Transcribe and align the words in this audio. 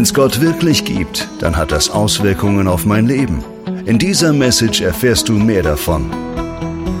Wenn 0.00 0.04
es 0.04 0.14
Gott 0.14 0.40
wirklich 0.40 0.86
gibt, 0.86 1.28
dann 1.40 1.58
hat 1.58 1.72
das 1.72 1.90
Auswirkungen 1.90 2.68
auf 2.68 2.86
mein 2.86 3.06
Leben. 3.06 3.44
In 3.84 3.98
dieser 3.98 4.32
Message 4.32 4.80
erfährst 4.80 5.28
du 5.28 5.34
mehr 5.34 5.62
davon. 5.62 6.10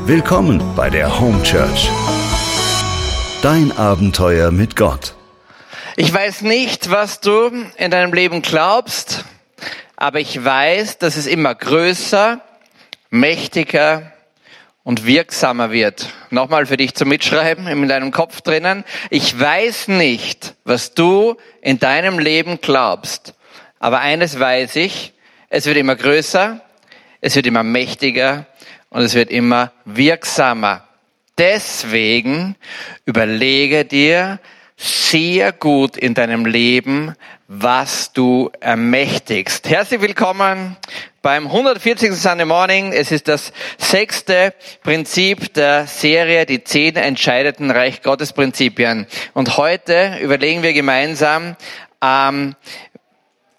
Willkommen 0.04 0.62
bei 0.76 0.90
der 0.90 1.18
Home 1.18 1.42
Church. 1.42 1.88
Dein 3.40 3.72
Abenteuer 3.72 4.50
mit 4.50 4.76
Gott. 4.76 5.14
Ich 5.96 6.12
weiß 6.12 6.42
nicht, 6.42 6.90
was 6.90 7.20
du 7.20 7.50
in 7.78 7.90
deinem 7.90 8.12
Leben 8.12 8.42
glaubst, 8.42 9.24
aber 9.96 10.20
ich 10.20 10.44
weiß, 10.44 10.98
dass 10.98 11.16
es 11.16 11.26
immer 11.26 11.54
größer, 11.54 12.42
mächtiger 13.08 14.12
und 14.82 15.06
wirksamer 15.06 15.70
wird. 15.70 16.08
Nochmal 16.30 16.66
für 16.66 16.76
dich 16.76 16.94
zum 16.94 17.08
Mitschreiben 17.08 17.66
in 17.66 17.88
deinem 17.88 18.10
Kopf 18.10 18.40
drinnen. 18.40 18.84
Ich 19.10 19.38
weiß 19.38 19.88
nicht, 19.88 20.54
was 20.64 20.94
du 20.94 21.36
in 21.60 21.78
deinem 21.78 22.18
Leben 22.18 22.60
glaubst, 22.60 23.34
aber 23.78 24.00
eines 24.00 24.38
weiß 24.38 24.76
ich, 24.76 25.12
es 25.48 25.66
wird 25.66 25.76
immer 25.76 25.96
größer, 25.96 26.60
es 27.20 27.36
wird 27.36 27.46
immer 27.46 27.62
mächtiger 27.62 28.46
und 28.88 29.02
es 29.02 29.14
wird 29.14 29.30
immer 29.30 29.72
wirksamer. 29.84 30.86
Deswegen 31.38 32.56
überlege 33.04 33.84
dir 33.84 34.40
sehr 34.80 35.52
gut 35.52 35.98
in 35.98 36.14
deinem 36.14 36.46
Leben, 36.46 37.14
was 37.48 38.14
du 38.14 38.50
ermächtigst. 38.60 39.68
Herzlich 39.68 40.00
willkommen 40.00 40.78
beim 41.20 41.46
140. 41.46 42.14
Sunday 42.14 42.46
Morning. 42.46 42.94
Es 42.94 43.12
ist 43.12 43.28
das 43.28 43.52
sechste 43.76 44.54
Prinzip 44.82 45.52
der 45.52 45.86
Serie, 45.86 46.46
die 46.46 46.64
zehn 46.64 46.96
entscheidenden 46.96 47.70
Reich 47.70 48.00
Gottes 48.00 48.32
Prinzipien. 48.32 49.06
Und 49.34 49.58
heute 49.58 50.16
überlegen 50.22 50.62
wir 50.62 50.72
gemeinsam, 50.72 51.56
ähm, 52.02 52.54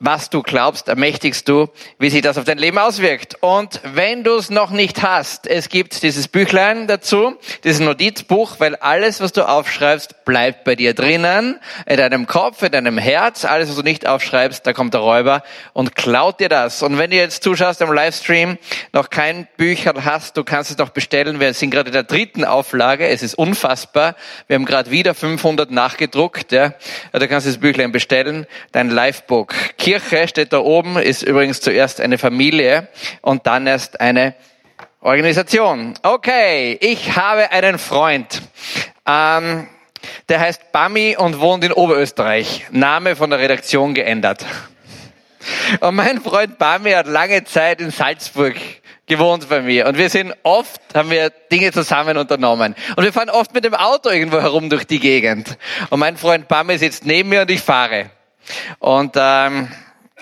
was 0.03 0.31
du 0.31 0.41
glaubst, 0.41 0.87
ermächtigst 0.87 1.47
du, 1.47 1.69
wie 1.99 2.09
sich 2.09 2.23
das 2.23 2.39
auf 2.39 2.43
dein 2.43 2.57
Leben 2.57 2.79
auswirkt. 2.79 3.37
Und 3.39 3.79
wenn 3.83 4.23
du 4.23 4.35
es 4.35 4.49
noch 4.49 4.71
nicht 4.71 5.03
hast, 5.03 5.45
es 5.45 5.69
gibt 5.69 6.01
dieses 6.01 6.27
Büchlein 6.27 6.87
dazu, 6.87 7.37
dieses 7.63 7.81
Notizbuch, 7.81 8.55
weil 8.59 8.75
alles, 8.75 9.21
was 9.21 9.31
du 9.31 9.47
aufschreibst, 9.47 10.25
bleibt 10.25 10.63
bei 10.63 10.75
dir 10.75 10.95
drinnen, 10.95 11.59
in 11.85 11.97
deinem 11.97 12.25
Kopf, 12.25 12.63
in 12.63 12.71
deinem 12.71 12.97
Herz. 12.97 13.45
Alles, 13.45 13.69
was 13.69 13.75
du 13.75 13.83
nicht 13.83 14.07
aufschreibst, 14.07 14.65
da 14.65 14.73
kommt 14.73 14.95
der 14.95 15.01
Räuber 15.01 15.43
und 15.73 15.95
klaut 15.95 16.39
dir 16.39 16.49
das. 16.49 16.81
Und 16.81 16.97
wenn 16.97 17.11
du 17.11 17.17
jetzt 17.17 17.43
zuschaust 17.43 17.79
am 17.83 17.93
Livestream, 17.93 18.57
noch 18.93 19.11
kein 19.11 19.47
Bücher 19.55 19.93
hast, 20.03 20.35
du 20.35 20.43
kannst 20.43 20.71
es 20.71 20.79
noch 20.79 20.89
bestellen. 20.89 21.39
Wir 21.39 21.53
sind 21.53 21.69
gerade 21.69 21.89
in 21.89 21.93
der 21.93 22.03
dritten 22.03 22.43
Auflage. 22.43 23.07
Es 23.07 23.21
ist 23.21 23.35
unfassbar. 23.35 24.15
Wir 24.47 24.55
haben 24.55 24.65
gerade 24.65 24.89
wieder 24.89 25.13
500 25.13 25.69
nachgedruckt. 25.69 26.51
Ja. 26.51 26.73
Da 27.11 27.27
kannst 27.27 27.45
du 27.45 27.51
das 27.51 27.59
Büchlein 27.59 27.91
bestellen. 27.91 28.47
Dein 28.71 28.89
Livebook. 28.89 29.53
Kirche 29.99 30.29
steht 30.29 30.53
da 30.53 30.59
oben, 30.59 30.95
ist 30.95 31.21
übrigens 31.21 31.59
zuerst 31.59 31.99
eine 31.99 32.17
Familie 32.17 32.87
und 33.21 33.45
dann 33.45 33.67
erst 33.67 33.99
eine 33.99 34.35
Organisation. 35.01 35.95
Okay, 36.01 36.77
ich 36.79 37.17
habe 37.17 37.51
einen 37.51 37.77
Freund. 37.77 38.41
Ähm, 39.05 39.67
der 40.29 40.39
heißt 40.39 40.71
Bami 40.71 41.17
und 41.17 41.41
wohnt 41.41 41.65
in 41.65 41.73
Oberösterreich. 41.73 42.67
Name 42.71 43.17
von 43.17 43.31
der 43.31 43.39
Redaktion 43.39 43.93
geändert. 43.93 44.45
Und 45.81 45.95
mein 45.95 46.21
Freund 46.21 46.57
Bami 46.57 46.91
hat 46.91 47.07
lange 47.07 47.43
Zeit 47.43 47.81
in 47.81 47.91
Salzburg 47.91 48.55
gewohnt 49.07 49.49
bei 49.49 49.61
mir. 49.61 49.87
Und 49.87 49.97
wir 49.97 50.09
sind 50.09 50.33
oft, 50.43 50.79
haben 50.93 51.09
wir 51.09 51.31
Dinge 51.51 51.73
zusammen 51.73 52.15
unternommen. 52.15 52.75
Und 52.95 53.03
wir 53.03 53.11
fahren 53.11 53.29
oft 53.29 53.53
mit 53.53 53.65
dem 53.65 53.73
Auto 53.73 54.09
irgendwo 54.09 54.39
herum 54.39 54.69
durch 54.69 54.85
die 54.85 55.01
Gegend. 55.01 55.57
Und 55.89 55.99
mein 55.99 56.15
Freund 56.15 56.47
Bami 56.47 56.77
sitzt 56.77 57.05
neben 57.05 57.27
mir 57.27 57.41
und 57.41 57.51
ich 57.51 57.61
fahre. 57.61 58.11
Und 58.79 59.13
ähm, 59.15 59.69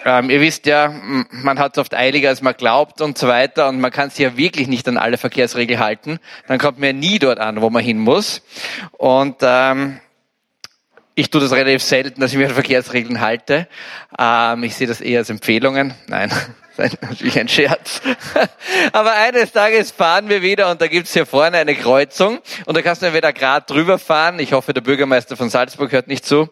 ähm, 0.06 0.30
ihr 0.30 0.40
wisst 0.40 0.66
ja, 0.66 0.94
man 1.32 1.60
hat 1.60 1.74
es 1.74 1.78
oft 1.78 1.94
eiliger, 1.94 2.30
als 2.30 2.42
man 2.42 2.54
glaubt 2.56 3.02
und 3.02 3.18
so 3.18 3.28
weiter. 3.28 3.68
Und 3.68 3.82
man 3.82 3.92
kann 3.92 4.10
sich 4.10 4.20
ja 4.20 4.38
wirklich 4.38 4.68
nicht 4.68 4.88
an 4.88 4.98
alle 4.98 5.18
Verkehrsregeln 5.18 5.80
halten. 5.80 6.20
Dann 6.48 6.58
kommt 6.58 6.80
man 6.80 6.88
ja 6.88 6.94
nie 6.94 7.20
dort 7.20 7.40
an, 7.40 7.62
wo 7.62 7.70
man 7.70 7.84
hin 7.84 8.00
muss. 8.00 8.42
Und 8.98 9.38
ähm, 9.42 10.00
ich 11.20 11.30
tue 11.30 11.42
das 11.42 11.52
relativ 11.52 11.84
selten, 11.84 12.22
dass 12.22 12.32
ich 12.32 12.38
mich 12.38 12.48
an 12.48 12.54
Verkehrsregeln 12.54 13.20
halte. 13.20 13.68
Ähm, 14.18 14.64
ich 14.64 14.76
sehe 14.76 14.88
das 14.88 15.02
eher 15.02 15.20
als 15.20 15.30
Empfehlungen. 15.30 15.94
Nein, 16.08 16.32
das 16.78 16.94
ist 16.94 17.02
natürlich 17.02 17.38
ein 17.38 17.50
Scherz. 17.50 18.02
Aber 18.94 19.12
eines 19.12 19.52
Tages 19.52 19.92
fahren 19.92 20.30
wir 20.30 20.42
wieder 20.42 20.72
und 20.72 20.82
da 20.82 20.88
gibt's 20.88 21.12
hier 21.12 21.26
vorne 21.26 21.58
eine 21.58 21.76
Kreuzung 21.76 22.40
und 22.66 22.78
da 22.78 22.82
kannst 22.82 23.02
du 23.02 23.08
entweder 23.08 23.34
gerade 23.34 23.66
drüber 23.66 24.00
fahren. 24.00 24.40
Ich 24.40 24.54
hoffe, 24.54 24.74
der 24.74 24.80
Bürgermeister 24.80 25.36
von 25.36 25.50
Salzburg 25.50 25.92
hört 25.92 26.08
nicht 26.08 26.26
zu. 26.26 26.48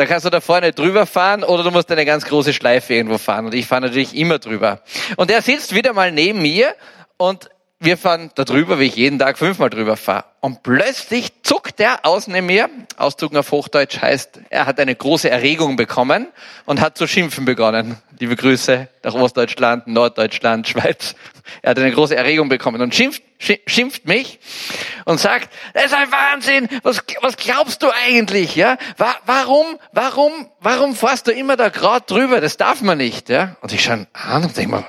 Da 0.00 0.06
kannst 0.06 0.24
du 0.24 0.30
da 0.30 0.40
vorne 0.40 0.72
drüber 0.72 1.04
fahren 1.04 1.44
oder 1.44 1.62
du 1.62 1.70
musst 1.70 1.92
eine 1.92 2.06
ganz 2.06 2.24
große 2.24 2.54
Schleife 2.54 2.94
irgendwo 2.94 3.18
fahren. 3.18 3.44
Und 3.44 3.54
ich 3.54 3.66
fahre 3.66 3.82
natürlich 3.82 4.16
immer 4.16 4.38
drüber. 4.38 4.80
Und 5.18 5.30
er 5.30 5.42
sitzt 5.42 5.74
wieder 5.74 5.92
mal 5.92 6.10
neben 6.10 6.40
mir 6.40 6.74
und 7.18 7.50
wir 7.82 7.96
fahren 7.96 8.30
da 8.34 8.44
drüber, 8.44 8.78
wie 8.78 8.84
ich 8.84 8.96
jeden 8.96 9.18
Tag 9.18 9.38
fünfmal 9.38 9.70
drüber 9.70 9.96
fahre. 9.96 10.24
Und 10.40 10.62
plötzlich 10.62 11.42
zuckt 11.42 11.80
er 11.80 12.04
aus 12.04 12.26
neben 12.28 12.46
mir. 12.46 12.68
Ausdrucken 12.98 13.38
auf 13.38 13.50
Hochdeutsch 13.52 14.02
heißt, 14.02 14.40
er 14.50 14.66
hat 14.66 14.78
eine 14.78 14.94
große 14.94 15.30
Erregung 15.30 15.76
bekommen 15.76 16.28
und 16.66 16.82
hat 16.82 16.98
zu 16.98 17.06
schimpfen 17.06 17.46
begonnen. 17.46 17.96
Liebe 18.18 18.36
Grüße 18.36 18.88
nach 19.02 19.14
Ostdeutschland, 19.14 19.86
Norddeutschland, 19.86 20.68
Schweiz. 20.68 21.14
Er 21.62 21.70
hat 21.70 21.78
eine 21.78 21.90
große 21.90 22.14
Erregung 22.14 22.50
bekommen 22.50 22.82
und 22.82 22.94
schimpft, 22.94 23.22
schimpft 23.66 24.04
mich 24.04 24.38
und 25.06 25.18
sagt, 25.18 25.48
das 25.72 25.86
ist 25.86 25.94
ein 25.94 26.12
Wahnsinn, 26.12 26.68
was, 26.82 27.02
was 27.22 27.38
glaubst 27.38 27.82
du 27.82 27.88
eigentlich, 28.06 28.56
ja? 28.56 28.76
Warum, 29.24 29.78
warum, 29.92 30.32
warum 30.60 30.94
fährst 30.94 31.26
du 31.26 31.32
immer 31.32 31.56
da 31.56 31.70
gerade 31.70 32.04
drüber? 32.06 32.42
Das 32.42 32.58
darf 32.58 32.82
man 32.82 32.98
nicht, 32.98 33.30
ja? 33.30 33.56
Und 33.62 33.72
ich 33.72 33.82
schaue 33.82 34.06
an 34.12 34.44
und 34.44 34.56
denke 34.56 34.76
mir, 34.76 34.84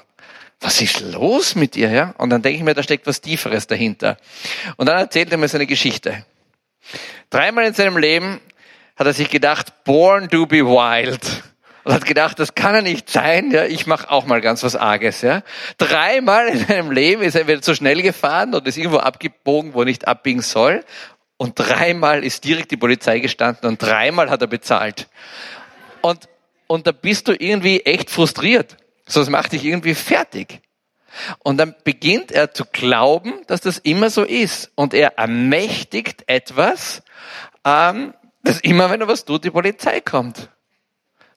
was 0.62 0.80
ist 0.80 1.02
los 1.02 1.56
mit 1.56 1.76
dir, 1.76 1.90
ja? 1.90 2.14
Und 2.18 2.30
dann 2.30 2.44
denke 2.44 2.58
ich 2.58 2.64
mir, 2.64 2.76
da 2.76 2.84
steckt 2.84 3.08
was 3.08 3.20
Tieferes 3.20 3.66
dahinter. 3.68 4.18
Und 4.78 4.88
dann 4.88 4.98
erzählt 4.98 5.32
er 5.32 5.38
mir 5.38 5.48
seine 5.48 5.66
Geschichte. 5.66 6.24
Dreimal 7.32 7.66
in 7.66 7.74
seinem 7.74 7.98
Leben 7.98 8.40
hat 8.96 9.08
er 9.08 9.14
sich 9.14 9.30
gedacht, 9.30 9.84
born 9.84 10.30
to 10.30 10.46
be 10.46 10.64
wild. 10.64 11.44
Und 11.84 11.94
hat 11.94 12.06
gedacht, 12.06 12.38
das 12.38 12.54
kann 12.54 12.76
er 12.76 12.84
nicht 12.84 13.10
sein, 13.10 13.50
ja, 13.50 13.66
ich 13.66 13.88
mache 13.88 14.12
auch 14.12 14.28
mal 14.28 14.40
ganz 14.40 14.62
was 14.62 14.76
Arges, 14.76 15.24
ja. 15.24 15.42
Dreimal 15.80 16.50
in 16.50 16.68
seinem 16.68 16.92
Leben 16.92 17.24
ist 17.24 17.34
er 17.34 17.48
wieder 17.48 17.64
zu 17.64 17.74
schnell 17.74 18.04
gefahren 18.04 18.54
und 18.54 18.68
ist 18.68 18.78
irgendwo 18.78 19.00
abgebogen, 19.00 19.74
wo 19.74 19.80
er 19.80 19.86
nicht 19.86 20.08
abbiegen 20.08 20.44
soll. 20.44 20.84
Und 21.38 21.56
dreimal 21.56 22.24
ist 22.24 22.44
direkt 22.44 22.70
die 22.70 22.78
Polizei 22.78 23.18
gestanden 23.18 23.68
und 23.68 23.82
dreimal 23.82 24.30
hat 24.30 24.42
er 24.42 24.48
bezahlt. 24.48 25.08
Und, 26.02 26.30
und 26.68 26.86
da 26.86 26.92
bist 26.92 27.28
du 27.28 27.34
irgendwie 27.34 27.80
echt 27.80 28.12
frustriert. 28.12 28.78
So, 29.12 29.20
das 29.20 29.30
macht 29.30 29.52
dich 29.52 29.66
irgendwie 29.66 29.94
fertig. 29.94 30.62
Und 31.40 31.58
dann 31.58 31.76
beginnt 31.84 32.32
er 32.32 32.54
zu 32.54 32.64
glauben, 32.64 33.34
dass 33.48 33.60
das 33.60 33.78
immer 33.78 34.10
so 34.10 34.24
ist. 34.24 34.72
Und 34.76 34.94
er 34.94 35.18
ermächtigt 35.18 36.24
etwas, 36.28 37.04
ähm, 37.66 38.14
dass 38.44 38.62
immer, 38.62 38.90
wenn 38.90 39.02
er 39.02 39.10
was 39.10 39.26
tut, 39.26 39.44
die 39.44 39.52
Polizei 39.52 40.00
kommt. 40.00 40.48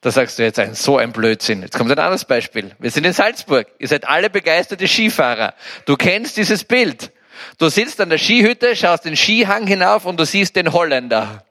Da 0.02 0.12
sagst 0.12 0.38
du 0.38 0.44
jetzt 0.44 0.60
ein, 0.60 0.74
so 0.74 0.98
ein 0.98 1.10
Blödsinn. 1.12 1.62
Jetzt 1.62 1.76
kommt 1.76 1.90
ein 1.90 1.98
anderes 1.98 2.26
Beispiel. 2.26 2.76
Wir 2.78 2.92
sind 2.92 3.06
in 3.06 3.12
Salzburg. 3.12 3.66
Ihr 3.80 3.88
seid 3.88 4.06
alle 4.06 4.30
begeisterte 4.30 4.86
Skifahrer. 4.86 5.54
Du 5.84 5.96
kennst 5.96 6.36
dieses 6.36 6.62
Bild. 6.62 7.10
Du 7.58 7.68
sitzt 7.70 8.00
an 8.00 8.08
der 8.08 8.18
Skihütte, 8.18 8.76
schaust 8.76 9.04
den 9.04 9.16
Skihang 9.16 9.66
hinauf 9.66 10.04
und 10.04 10.20
du 10.20 10.24
siehst 10.24 10.54
den 10.54 10.72
Holländer. 10.72 11.42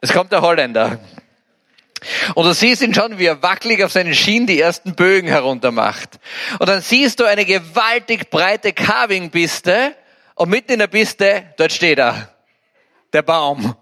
Es 0.00 0.12
kommt 0.12 0.30
der 0.30 0.42
Holländer. 0.42 1.00
Und 2.34 2.44
du 2.44 2.54
siehst 2.54 2.82
ihn 2.82 2.94
schon, 2.94 3.18
wie 3.18 3.26
er 3.26 3.42
wackelig 3.42 3.82
auf 3.84 3.92
seinen 3.92 4.14
Schienen 4.14 4.46
die 4.46 4.60
ersten 4.60 4.94
Bögen 4.94 5.28
herunter 5.28 5.70
macht. 5.70 6.18
Und 6.58 6.68
dann 6.68 6.80
siehst 6.80 7.20
du 7.20 7.24
eine 7.24 7.44
gewaltig 7.44 8.30
breite 8.30 8.72
Carving-Piste 8.72 9.94
und 10.34 10.48
mitten 10.48 10.72
in 10.72 10.78
der 10.78 10.86
Piste, 10.88 11.44
dort 11.56 11.72
steht 11.72 11.98
er, 11.98 12.28
der 13.12 13.22
Baum. 13.22 13.76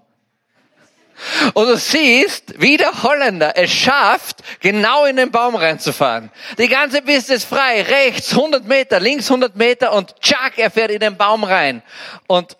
Und 1.54 1.66
du 1.66 1.76
siehst, 1.76 2.60
wie 2.60 2.76
der 2.76 3.03
Holländer 3.03 3.56
es 3.56 3.70
schafft, 3.70 4.42
genau 4.60 5.04
in 5.04 5.16
den 5.16 5.30
Baum 5.30 5.54
reinzufahren. 5.54 6.30
Die 6.59 6.68
ganze 6.68 7.03
Piste 7.03 7.34
ist 7.34 7.44
frei, 7.44 7.83
rechts 7.83 8.33
100 8.33 8.66
Meter, 8.66 8.98
links 8.98 9.30
100 9.30 9.56
Meter 9.56 9.92
und 9.92 10.21
tschack, 10.21 10.59
er 10.59 10.71
fährt 10.71 10.91
in 10.91 11.00
den 11.00 11.16
Baum 11.16 11.44
rein. 11.44 11.83
Und 12.27 12.56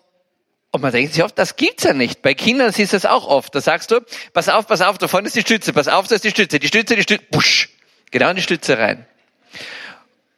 und 0.73 0.81
man 0.81 0.91
denkt 0.91 1.13
sich 1.13 1.23
oft, 1.23 1.37
das 1.37 1.55
gibt's 1.55 1.83
ja 1.83 1.93
nicht. 1.93 2.23
Bei 2.23 2.33
Kindern 2.33 2.73
du 2.73 2.97
es 2.97 3.05
auch 3.05 3.27
oft. 3.27 3.53
Da 3.53 3.61
sagst 3.61 3.91
du, 3.91 4.01
pass 4.33 4.49
auf, 4.49 4.65
pass 4.65 4.81
auf, 4.81 4.97
da 4.97 5.07
vorne 5.07 5.27
ist 5.27 5.35
die 5.35 5.41
Stütze, 5.41 5.71
pass 5.71 5.87
auf, 5.87 6.07
da 6.07 6.15
ist 6.15 6.23
die 6.23 6.31
Stütze, 6.31 6.57
die 6.57 6.67
Stütze, 6.67 6.95
die 6.95 7.03
Stütze, 7.03 7.23
busch, 7.29 7.69
genau 8.09 8.31
in 8.31 8.37
die 8.37 8.41
Stütze 8.41 8.79
rein. 8.79 9.05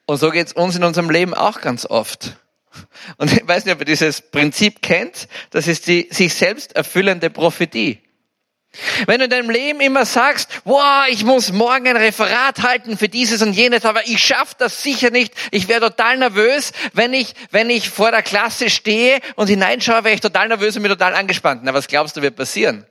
Und 0.05 0.17
so 0.17 0.31
geht's 0.31 0.51
uns 0.51 0.75
in 0.75 0.83
unserem 0.83 1.09
Leben 1.09 1.33
auch 1.33 1.61
ganz 1.61 1.85
oft. 1.85 2.35
Und 3.15 3.31
ich 3.31 3.47
weiß 3.47 3.63
nicht, 3.63 3.73
ob 3.73 3.79
ihr 3.79 3.85
dieses 3.85 4.19
Prinzip 4.19 4.81
kennt, 4.81 5.29
das 5.51 5.67
ist 5.67 5.87
die 5.87 6.09
sich 6.11 6.33
selbst 6.33 6.75
erfüllende 6.75 7.29
Prophetie. 7.29 8.01
Wenn 9.05 9.19
du 9.19 9.25
in 9.25 9.29
deinem 9.29 9.49
Leben 9.49 9.79
immer 9.79 10.05
sagst, 10.05 10.49
wow, 10.63 11.05
ich 11.09 11.23
muss 11.23 11.51
morgen 11.51 11.87
ein 11.87 11.97
Referat 11.97 12.61
halten 12.61 12.97
für 12.97 13.09
dieses 13.09 13.41
und 13.41 13.53
jenes, 13.53 13.85
aber 13.85 14.07
ich 14.07 14.23
schaffe 14.23 14.55
das 14.57 14.83
sicher 14.83 15.11
nicht. 15.11 15.33
Ich 15.51 15.67
wäre 15.67 15.81
total 15.81 16.17
nervös, 16.17 16.71
wenn 16.93 17.13
ich, 17.13 17.33
wenn 17.51 17.69
ich 17.69 17.89
vor 17.89 18.11
der 18.11 18.21
Klasse 18.21 18.69
stehe 18.69 19.19
und 19.35 19.47
hineinschaue, 19.47 20.03
wäre 20.03 20.15
ich 20.15 20.21
total 20.21 20.47
nervös 20.47 20.75
und 20.75 20.81
mir 20.81 20.89
total 20.89 21.15
angespannt. 21.15 21.61
Na, 21.63 21.73
was 21.73 21.87
glaubst 21.87 22.17
du 22.17 22.21
wird 22.21 22.35
passieren? 22.35 22.85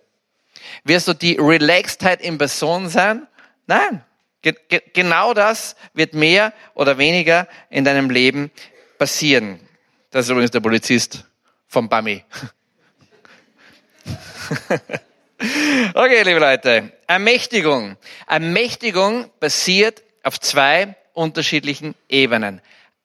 Wirst 0.84 1.08
du 1.08 1.14
die 1.14 1.36
Relaxedheit 1.38 2.20
in 2.22 2.38
Person 2.38 2.88
sein? 2.88 3.26
Nein. 3.66 4.02
Ge 4.42 4.54
ge 4.68 4.82
genau 4.92 5.32
das 5.32 5.74
wird 5.94 6.12
mehr 6.12 6.52
oder 6.74 6.98
weniger 6.98 7.48
in 7.70 7.84
deinem 7.84 8.10
Leben 8.10 8.50
passieren. 8.98 9.58
Das 10.10 10.26
ist 10.26 10.30
übrigens 10.30 10.50
der 10.50 10.60
Polizist 10.60 11.24
vom 11.66 11.88
Bami. 11.88 12.22
okay, 15.94 16.22
liebe 16.22 16.38
Leute. 16.38 16.92
Ermächtigung. 17.06 17.96
Ermächtigung 18.26 19.30
basiert 19.40 20.02
auf 20.22 20.40
zwei 20.40 20.96
unterschiedlichen 21.12 21.94
Ebenen. 22.08 22.60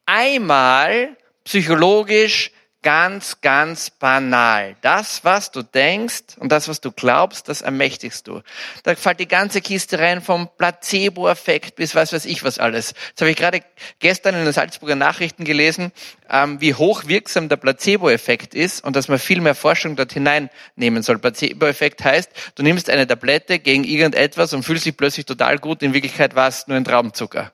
Einmal 0.06 1.16
psychologisch 1.44 2.52
ganz, 2.81 3.42
ganz 3.42 3.90
banal. 3.90 4.76
Das, 4.81 5.24
was 5.24 5.52
du 5.52 5.64
denkst 5.64 6.38
und 6.38 6.52
das, 6.52 6.68
was 6.68 6.80
du 6.81 6.92
glaubst, 6.92 7.50
das 7.50 7.62
ermächtigst 7.62 8.28
du. 8.28 8.42
Da 8.84 8.96
fällt 8.96 9.20
die 9.20 9.28
ganze 9.28 9.62
Kiste 9.62 10.00
rein 10.00 10.22
vom 10.22 10.50
Placebo-Effekt 10.58 11.76
bis 11.76 11.96
was 11.96 12.14
weiß 12.14 12.26
ich 12.26 12.44
was 12.44 12.60
alles. 12.60 12.94
Jetzt 13.10 13.22
habe 13.22 13.31
ich 13.31 13.38
gerade 13.38 13.62
gestern 14.00 14.36
in 14.36 14.46
den 14.46 14.54
Salzburger 14.54 14.96
Nachrichten 14.96 15.44
gelesen, 15.44 15.92
ähm, 16.30 16.62
wie 16.62 16.74
hochwirksam 16.74 17.50
der 17.50 17.58
Placebo-Effekt 17.58 18.54
ist 18.56 18.84
und 18.84 18.96
dass 18.96 19.08
man 19.08 19.20
viel 19.20 19.42
mehr 19.42 19.56
Forschung 19.56 19.96
dort 19.96 20.14
hineinnehmen 20.14 21.04
soll. 21.04 21.20
Placebo-Effekt 21.20 22.04
heißt, 22.04 22.32
du 22.56 22.64
nimmst 22.64 22.90
eine 22.90 23.06
Tablette 23.06 23.60
gegen 23.60 23.84
irgendetwas 23.84 24.54
und 24.54 24.64
fühlst 24.64 24.86
dich 24.86 24.96
plötzlich 24.96 25.25
total 25.25 25.58
gut. 25.60 25.84
In 25.84 25.94
Wirklichkeit 25.94 26.36
war 26.36 26.48
es 26.48 26.68
nur 26.68 26.78
ein 26.78 26.86
Traubenzucker. 26.86 27.52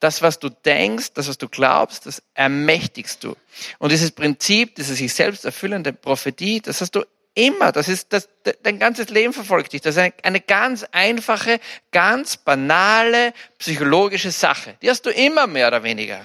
Das, 0.00 0.22
was 0.22 0.38
du 0.38 0.48
denkst, 0.48 1.12
das, 1.14 1.28
was 1.28 1.38
du 1.38 1.48
glaubst, 1.48 2.06
das 2.06 2.22
ermächtigst 2.34 3.24
du. 3.24 3.34
Und 3.78 3.90
dieses 3.90 4.12
Prinzip, 4.12 4.76
diese 4.76 4.94
sich 4.94 5.12
selbst 5.12 5.44
erfüllende 5.44 5.92
Prophetie, 5.92 6.60
das 6.60 6.80
hast 6.80 6.94
du 6.94 7.04
immer. 7.34 7.72
Das 7.72 7.88
ist, 7.88 8.12
das, 8.12 8.28
dein 8.62 8.78
ganzes 8.78 9.08
Leben 9.10 9.32
verfolgt 9.32 9.72
dich. 9.72 9.80
Das 9.80 9.96
ist 9.96 10.00
eine, 10.00 10.12
eine 10.22 10.40
ganz 10.40 10.84
einfache, 10.92 11.60
ganz 11.92 12.36
banale 12.36 13.32
psychologische 13.58 14.30
Sache. 14.30 14.76
Die 14.82 14.90
hast 14.90 15.02
du 15.06 15.10
immer 15.10 15.46
mehr 15.46 15.68
oder 15.68 15.82
weniger. 15.82 16.24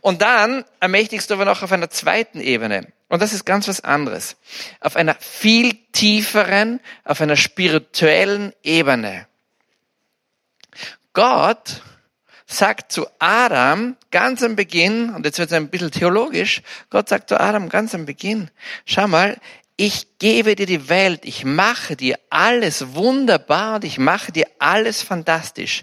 Und 0.00 0.22
dann 0.22 0.64
ermächtigst 0.80 1.30
du 1.30 1.34
aber 1.34 1.44
noch 1.44 1.62
auf 1.62 1.72
einer 1.72 1.90
zweiten 1.90 2.40
Ebene. 2.40 2.92
Und 3.08 3.22
das 3.22 3.32
ist 3.32 3.44
ganz 3.44 3.68
was 3.68 3.80
anderes. 3.80 4.36
Auf 4.80 4.96
einer 4.96 5.14
viel 5.14 5.74
tieferen, 5.92 6.80
auf 7.04 7.20
einer 7.20 7.36
spirituellen 7.36 8.52
Ebene. 8.62 9.26
Gott 11.14 11.82
sagt 12.48 12.90
zu 12.90 13.06
Adam 13.18 13.96
ganz 14.10 14.42
am 14.42 14.56
Beginn, 14.56 15.10
und 15.14 15.24
jetzt 15.24 15.38
wird 15.38 15.50
es 15.50 15.56
ein 15.56 15.68
bisschen 15.68 15.90
theologisch, 15.90 16.62
Gott 16.90 17.08
sagt 17.08 17.28
zu 17.28 17.38
Adam 17.38 17.68
ganz 17.68 17.94
am 17.94 18.06
Beginn, 18.06 18.50
schau 18.86 19.06
mal, 19.06 19.36
ich 19.76 20.18
gebe 20.18 20.56
dir 20.56 20.66
die 20.66 20.88
Welt, 20.88 21.20
ich 21.24 21.44
mache 21.44 21.94
dir 21.94 22.18
alles 22.30 22.94
wunderbar 22.94 23.76
und 23.76 23.84
ich 23.84 23.98
mache 23.98 24.32
dir 24.32 24.46
alles 24.58 25.02
fantastisch. 25.02 25.82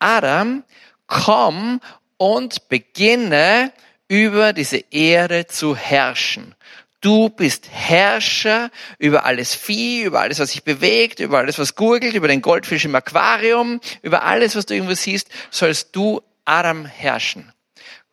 Adam, 0.00 0.64
komm 1.06 1.80
und 2.18 2.68
beginne 2.68 3.72
über 4.08 4.52
diese 4.52 4.84
Erde 4.90 5.46
zu 5.46 5.74
herrschen. 5.76 6.54
Du 7.02 7.28
bist 7.28 7.68
Herrscher 7.68 8.70
über 8.96 9.24
alles 9.24 9.54
Vieh, 9.56 10.02
über 10.02 10.20
alles, 10.20 10.38
was 10.38 10.52
sich 10.52 10.62
bewegt, 10.62 11.18
über 11.18 11.38
alles, 11.38 11.58
was 11.58 11.74
gurgelt, 11.74 12.14
über 12.14 12.28
den 12.28 12.42
Goldfisch 12.42 12.84
im 12.84 12.94
Aquarium, 12.94 13.80
über 14.02 14.22
alles, 14.22 14.54
was 14.54 14.66
du 14.66 14.74
irgendwo 14.74 14.94
siehst, 14.94 15.28
sollst 15.50 15.94
du 15.96 16.22
Adam 16.44 16.86
herrschen. 16.86 17.52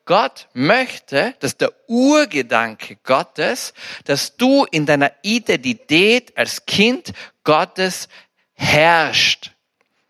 Gott 0.06 0.48
möchte, 0.54 1.36
dass 1.40 1.56
der 1.56 1.72
Urgedanke 1.88 2.98
Gottes, 3.04 3.76
dass 4.06 4.36
du 4.38 4.66
in 4.72 4.88
deiner 4.88 5.12
Identität 5.22 6.36
als 6.36 6.66
Kind 6.66 7.14
Gottes 7.44 8.10
herrscht. 8.54 9.52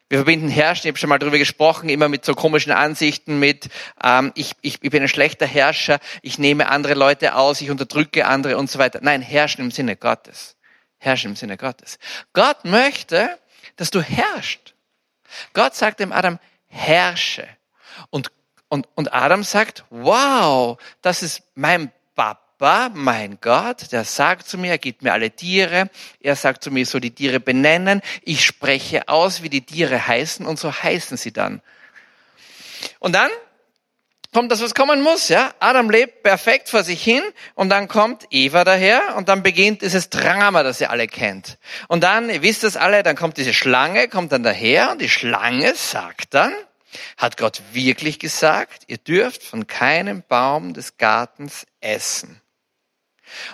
Wir 0.10 0.18
verbinden 0.18 0.50
Herrschen, 0.50 0.88
ich 0.88 0.92
habe 0.92 0.98
schon 0.98 1.10
mal 1.10 1.20
darüber 1.20 1.38
gesprochen, 1.38 1.88
immer 1.88 2.10
mit 2.10 2.26
so 2.26 2.34
komischen 2.34 2.72
Ansichten, 2.72 3.38
mit 3.38 3.70
ähm, 4.04 4.32
ich, 4.34 4.54
ich, 4.62 4.80
ich 4.82 4.90
bin 4.90 5.04
ein 5.04 5.08
schlechter 5.08 5.46
Herrscher, 5.46 6.00
ich 6.24 6.40
nehme 6.40 6.68
andere 6.70 6.96
Leute 6.96 7.36
aus, 7.36 7.62
ich 7.62 7.70
unterdrücke 7.70 8.26
andere 8.26 8.58
und 8.58 8.72
so 8.72 8.80
weiter. 8.80 9.00
Nein, 9.04 9.22
herrschen 9.22 9.66
im 9.66 9.72
Sinne 9.72 9.96
Gottes. 9.96 10.56
Herrschen 10.98 11.32
im 11.32 11.36
Sinne 11.36 11.58
Gottes. 11.58 12.00
Gott 12.34 12.66
möchte, 12.66 13.38
dass 13.76 13.92
du 13.92 14.02
herrschst. 14.02 14.74
Gott 15.54 15.76
sagt 15.76 16.00
dem 16.00 16.12
Adam, 16.12 16.40
herrsche. 16.66 17.48
Und, 18.10 18.32
und, 18.68 18.88
und 18.96 19.14
Adam 19.14 19.44
sagt, 19.44 19.86
wow, 19.92 20.80
das 21.04 21.22
ist 21.22 21.44
mein 21.54 21.92
Papa 22.16 22.49
Papa, 22.60 22.92
mein 22.94 23.38
Gott, 23.40 23.94
der 23.94 24.04
sagt 24.04 24.50
zu 24.50 24.58
mir, 24.58 24.72
er 24.72 24.78
gibt 24.78 25.02
mir 25.02 25.14
alle 25.14 25.32
Tiere, 25.32 25.90
er 26.20 26.36
sagt 26.36 26.62
zu 26.62 26.72
mir, 26.72 26.82
ich 26.82 26.90
soll 26.90 27.00
die 27.00 27.16
Tiere 27.16 27.40
benennen, 27.40 28.02
ich 28.22 28.46
spreche 28.46 29.08
aus, 29.08 29.42
wie 29.42 29.50
die 29.50 29.66
Tiere 29.66 30.06
heißen 30.06 30.46
und 30.46 30.60
so 30.60 30.74
heißen 30.74 31.16
sie 31.16 31.32
dann. 31.32 31.62
Und 33.00 33.16
dann 33.16 33.30
kommt 34.34 34.52
das, 34.52 34.62
was 34.62 34.76
kommen 34.76 35.02
muss, 35.02 35.30
ja. 35.30 35.54
Adam 35.60 35.90
lebt 35.90 36.22
perfekt 36.24 36.68
vor 36.68 36.84
sich 36.84 37.02
hin 37.02 37.24
und 37.56 37.70
dann 37.70 37.88
kommt 37.88 38.28
Eva 38.30 38.66
daher 38.66 39.16
und 39.16 39.30
dann 39.30 39.42
beginnt 39.42 39.82
dieses 39.82 40.10
Drama, 40.10 40.62
das 40.62 40.82
ihr 40.82 40.90
alle 40.90 41.08
kennt. 41.08 41.60
Und 41.88 42.04
dann, 42.04 42.30
ihr 42.30 42.42
wisst 42.42 42.66
das 42.66 42.76
alle, 42.76 43.04
dann 43.04 43.16
kommt 43.16 43.38
diese 43.38 43.54
Schlange, 43.54 44.10
kommt 44.10 44.34
dann 44.34 44.44
daher 44.44 44.92
und 44.92 45.00
die 45.00 45.08
Schlange 45.08 45.76
sagt 45.76 46.34
dann, 46.34 46.54
hat 47.16 47.38
Gott 47.38 47.62
wirklich 47.72 48.20
gesagt, 48.20 48.84
ihr 48.88 48.98
dürft 48.98 49.44
von 49.44 49.66
keinem 49.66 50.24
Baum 50.28 50.74
des 50.74 50.98
Gartens 50.98 51.66
essen. 51.80 52.42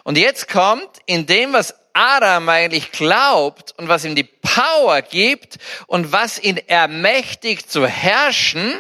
Und 0.04 0.18
jetzt 0.18 0.48
kommt 0.48 1.00
in 1.06 1.26
dem, 1.26 1.54
was 1.54 1.76
Adam 1.94 2.50
eigentlich 2.50 2.92
glaubt 2.92 3.74
und 3.78 3.88
was 3.88 4.04
ihm 4.04 4.16
die 4.16 4.24
Power 4.24 5.02
gibt 5.02 5.58
und 5.88 6.12
was 6.12 6.38
ihn 6.38 6.58
ermächtigt 6.58 7.72
zu 7.72 7.88
herrschen, 7.88 8.74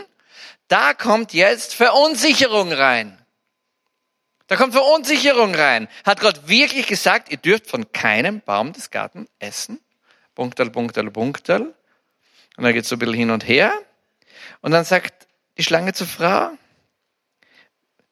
da 0.68 0.94
kommt 0.94 1.33
jetzt 1.33 1.74
Verunsicherung 1.74 2.74
rein. 2.74 3.18
Da 4.47 4.57
kommt 4.57 4.74
Verunsicherung 4.74 5.56
rein. 5.56 5.88
Hat 6.03 6.19
Gott 6.19 6.47
wirklich 6.47 6.88
gesagt, 6.88 7.31
ihr 7.31 7.38
dürft 7.38 7.68
von 7.68 7.92
keinem 7.92 8.42
Baum 8.42 8.74
des 8.74 8.92
Gartens 8.92 9.30
essen? 9.39 9.80
Punktel, 10.36 10.69
Punktel, 10.69 11.09
Punktel. 11.09 11.74
Und 12.57 12.63
dann 12.63 12.74
geht 12.74 12.86
so 12.86 12.95
ein 12.95 13.00
bisschen 13.00 13.15
hin 13.15 13.31
und 13.31 13.47
her. 13.47 13.74
Und 14.62 14.71
dann 14.71 14.86
sagt 14.86 15.27
die 15.57 15.63
Schlange 15.63 15.94
zur 15.94 16.07
Frau, 16.07 16.51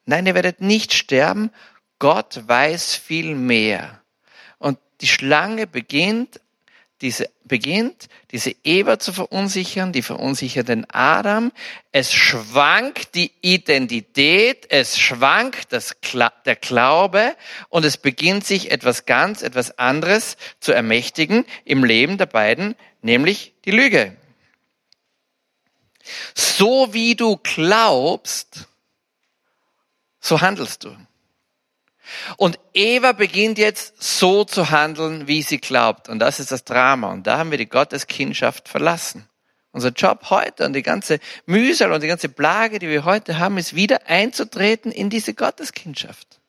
nein, 0.05 0.25
ihr 0.25 0.33
werdet 0.33 0.61
nicht 0.61 0.93
sterben 0.93 1.51
Gott 1.99 2.47
weiß 2.47 2.95
viel 2.95 3.35
mehr. 3.35 4.01
Und 4.57 4.79
die 5.01 5.07
Schlange 5.07 5.67
beginnt, 5.67 6.39
diese, 7.03 7.29
beginnt, 7.43 8.07
diese 8.31 8.55
Eva 8.63 8.97
zu 8.97 9.11
verunsichern, 9.11 9.91
die 9.91 10.01
verunsichert 10.01 10.69
den 10.69 10.89
Adam. 10.89 11.51
Es 11.91 12.13
schwankt 12.13 13.15
die 13.15 13.31
Identität, 13.41 14.67
es 14.69 14.97
schwankt 14.97 15.73
das, 15.73 15.97
der 16.45 16.55
Glaube 16.55 17.35
und 17.67 17.83
es 17.83 17.97
beginnt 17.97 18.45
sich 18.45 18.71
etwas 18.71 19.05
ganz, 19.05 19.41
etwas 19.41 19.77
anderes 19.77 20.37
zu 20.61 20.71
ermächtigen 20.71 21.45
im 21.65 21.83
Leben 21.83 22.17
der 22.17 22.25
beiden, 22.25 22.75
nämlich 23.01 23.53
die 23.65 23.71
Lüge. 23.71 24.15
So 26.33 26.93
wie 26.93 27.15
du 27.15 27.37
glaubst, 27.37 28.67
so 30.21 30.39
handelst 30.39 30.85
du. 30.85 30.95
Und 32.37 32.59
Eva 32.73 33.11
beginnt 33.11 33.57
jetzt 33.57 34.01
so 34.01 34.43
zu 34.43 34.69
handeln, 34.71 35.27
wie 35.27 35.41
sie 35.41 35.57
glaubt. 35.57 36.09
Und 36.09 36.19
das 36.19 36.39
ist 36.39 36.51
das 36.51 36.63
Drama. 36.63 37.11
Und 37.11 37.27
da 37.27 37.37
haben 37.37 37.51
wir 37.51 37.57
die 37.57 37.69
Gotteskindschaft 37.69 38.67
verlassen. 38.67 39.27
Unser 39.71 39.89
Job 39.89 40.29
heute 40.29 40.65
und 40.65 40.73
die 40.73 40.83
ganze 40.83 41.19
Mühsal 41.45 41.91
und 41.91 42.03
die 42.03 42.07
ganze 42.07 42.29
Plage, 42.29 42.77
die 42.77 42.89
wir 42.89 43.05
heute 43.05 43.39
haben, 43.39 43.57
ist 43.57 43.75
wieder 43.75 44.07
einzutreten 44.07 44.91
in 44.91 45.09
diese 45.09 45.33
Gotteskindschaft. 45.33 46.39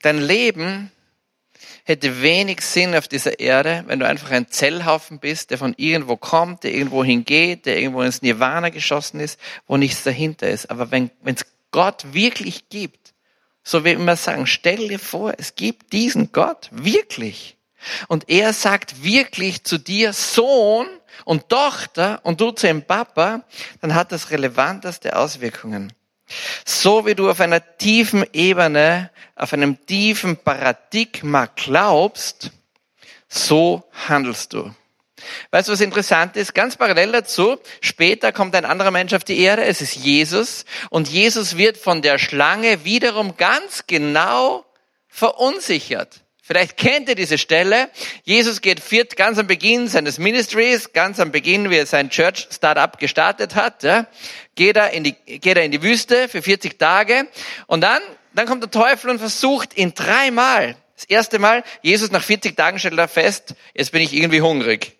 Dein 0.00 0.20
Leben 0.20 0.90
hätte 1.84 2.22
wenig 2.22 2.62
Sinn 2.62 2.94
auf 2.94 3.08
dieser 3.08 3.40
Erde, 3.40 3.84
wenn 3.86 4.00
du 4.00 4.06
einfach 4.06 4.30
ein 4.30 4.48
Zellhaufen 4.48 5.18
bist, 5.18 5.50
der 5.50 5.58
von 5.58 5.74
irgendwo 5.76 6.16
kommt, 6.16 6.64
der 6.64 6.72
irgendwo 6.72 7.04
hingeht, 7.04 7.66
der 7.66 7.78
irgendwo 7.78 8.02
ins 8.02 8.22
Nirvana 8.22 8.70
geschossen 8.70 9.20
ist, 9.20 9.38
wo 9.66 9.76
nichts 9.76 10.02
dahinter 10.02 10.48
ist. 10.48 10.70
Aber 10.70 10.90
wenn 10.90 11.10
es 11.24 11.44
Gott 11.74 12.14
wirklich 12.14 12.68
gibt, 12.68 13.14
so 13.64 13.80
wie 13.80 13.86
wir 13.86 13.92
immer 13.94 14.14
sagen, 14.14 14.46
stell 14.46 14.86
dir 14.86 15.00
vor, 15.00 15.34
es 15.38 15.56
gibt 15.56 15.92
diesen 15.92 16.30
Gott 16.30 16.68
wirklich. 16.70 17.56
Und 18.06 18.28
er 18.28 18.52
sagt 18.52 19.02
wirklich 19.02 19.64
zu 19.64 19.78
dir 19.78 20.12
Sohn 20.12 20.86
und 21.24 21.48
Tochter 21.48 22.20
und 22.22 22.40
du 22.40 22.52
zu 22.52 22.68
ihm 22.68 22.84
Papa, 22.84 23.42
dann 23.80 23.96
hat 23.96 24.12
das 24.12 24.30
relevanteste 24.30 25.16
Auswirkungen. 25.16 25.92
So 26.64 27.06
wie 27.06 27.16
du 27.16 27.28
auf 27.28 27.40
einer 27.40 27.76
tiefen 27.76 28.24
Ebene, 28.32 29.10
auf 29.34 29.52
einem 29.52 29.84
tiefen 29.84 30.36
Paradigma 30.36 31.46
glaubst, 31.46 32.52
so 33.28 33.82
handelst 34.06 34.52
du. 34.52 34.72
Weißt 35.50 35.68
du, 35.68 35.72
was 35.72 35.80
interessant 35.80 36.36
ist? 36.36 36.54
Ganz 36.54 36.76
parallel 36.76 37.12
dazu, 37.12 37.56
später 37.80 38.32
kommt 38.32 38.54
ein 38.56 38.64
anderer 38.64 38.90
Mensch 38.90 39.12
auf 39.12 39.24
die 39.24 39.38
Erde, 39.38 39.64
es 39.64 39.80
ist 39.80 39.94
Jesus, 39.94 40.64
und 40.90 41.08
Jesus 41.08 41.56
wird 41.56 41.76
von 41.76 42.02
der 42.02 42.18
Schlange 42.18 42.84
wiederum 42.84 43.36
ganz 43.36 43.86
genau 43.86 44.64
verunsichert. 45.08 46.24
Vielleicht 46.46 46.76
kennt 46.76 47.08
ihr 47.08 47.14
diese 47.14 47.38
Stelle. 47.38 47.88
Jesus 48.24 48.60
geht 48.60 48.78
viert, 48.78 49.16
ganz 49.16 49.38
am 49.38 49.46
Beginn 49.46 49.88
seines 49.88 50.18
Ministries, 50.18 50.92
ganz 50.92 51.18
am 51.18 51.32
Beginn, 51.32 51.70
wie 51.70 51.78
er 51.78 51.86
sein 51.86 52.10
Church 52.10 52.48
Startup 52.50 52.98
gestartet 52.98 53.54
hat, 53.54 53.82
ja, 53.82 54.06
geht 54.54 54.76
er 54.76 54.90
in 54.90 55.04
die, 55.04 55.12
geht 55.12 55.56
er 55.56 55.64
in 55.64 55.70
die 55.70 55.82
Wüste 55.82 56.28
für 56.28 56.42
40 56.42 56.78
Tage. 56.78 57.28
Und 57.66 57.80
dann, 57.80 58.02
dann 58.34 58.46
kommt 58.46 58.62
der 58.62 58.70
Teufel 58.70 59.08
und 59.08 59.20
versucht 59.20 59.74
ihn 59.78 59.94
dreimal. 59.94 60.76
Das 60.96 61.04
erste 61.04 61.38
Mal, 61.38 61.64
Jesus 61.80 62.10
nach 62.10 62.22
40 62.22 62.54
Tagen 62.54 62.78
stellt 62.78 62.98
er 62.98 63.08
fest, 63.08 63.54
jetzt 63.72 63.92
bin 63.92 64.02
ich 64.02 64.12
irgendwie 64.12 64.42
hungrig. 64.42 64.92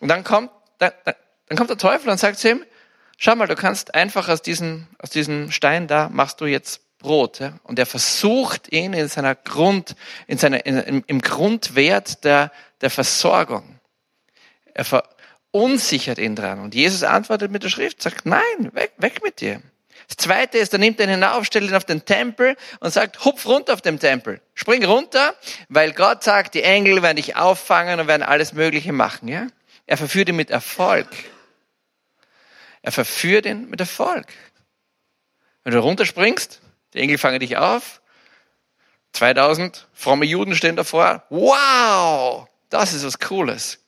Und 0.00 0.08
dann 0.08 0.24
kommt, 0.24 0.50
dann, 0.78 0.92
dann 1.04 1.58
kommt 1.58 1.70
der 1.70 1.78
Teufel 1.78 2.10
und 2.10 2.18
sagt 2.18 2.38
zu 2.38 2.50
ihm, 2.50 2.64
schau 3.16 3.34
mal, 3.34 3.46
du 3.46 3.54
kannst 3.54 3.94
einfach 3.94 4.28
aus 4.28 4.42
diesem, 4.42 4.86
aus 4.98 5.10
diesem 5.10 5.50
Stein 5.50 5.86
da, 5.86 6.08
machst 6.10 6.40
du 6.40 6.46
jetzt 6.46 6.82
Brot. 6.98 7.40
Ja? 7.40 7.58
Und 7.62 7.78
er 7.78 7.86
versucht 7.86 8.72
ihn 8.72 8.92
in 8.92 9.08
seiner 9.08 9.34
Grund, 9.34 9.96
in 10.26 10.38
seiner, 10.38 10.64
in, 10.66 11.04
im 11.06 11.20
Grundwert 11.20 12.24
der, 12.24 12.50
der 12.80 12.90
Versorgung. 12.90 13.78
Er 14.74 14.84
verunsichert 14.84 16.18
ihn 16.18 16.36
dran. 16.36 16.60
Und 16.60 16.74
Jesus 16.74 17.02
antwortet 17.02 17.50
mit 17.50 17.62
der 17.62 17.68
Schrift, 17.68 18.02
sagt, 18.02 18.26
nein, 18.26 18.42
weg, 18.72 18.92
weg 18.98 19.20
mit 19.22 19.40
dir. 19.40 19.62
Das 20.08 20.18
zweite 20.18 20.58
ist, 20.58 20.72
er 20.72 20.78
nimmt 20.78 21.00
ihn 21.00 21.08
hinauf, 21.08 21.46
stellt 21.46 21.68
ihn 21.68 21.74
auf 21.74 21.84
den 21.84 22.04
Tempel 22.04 22.56
und 22.80 22.92
sagt, 22.92 23.24
hupf 23.24 23.46
runter 23.46 23.72
auf 23.72 23.82
dem 23.82 23.98
Tempel. 23.98 24.40
Spring 24.54 24.84
runter, 24.84 25.34
weil 25.68 25.92
Gott 25.92 26.22
sagt, 26.22 26.54
die 26.54 26.62
Engel 26.62 27.02
werden 27.02 27.16
dich 27.16 27.36
auffangen 27.36 27.98
und 27.98 28.06
werden 28.06 28.22
alles 28.22 28.52
Mögliche 28.52 28.92
machen, 28.92 29.28
ja? 29.28 29.46
Er 29.86 29.96
verführt 29.96 30.28
ihn 30.28 30.36
mit 30.36 30.50
Erfolg. 30.50 31.08
Er 32.82 32.92
verführt 32.92 33.46
ihn 33.46 33.68
mit 33.70 33.80
Erfolg. 33.80 34.26
Wenn 35.64 35.72
du 35.72 35.80
runterspringst, 35.80 36.60
die 36.94 36.98
Engel 36.98 37.18
fangen 37.18 37.40
dich 37.40 37.56
auf. 37.56 38.00
2000 39.12 39.88
fromme 39.92 40.26
Juden 40.26 40.54
stehen 40.54 40.76
davor. 40.76 41.24
Wow, 41.30 42.48
das 42.68 42.92
ist 42.92 43.04
was 43.04 43.18
Cooles. 43.18 43.78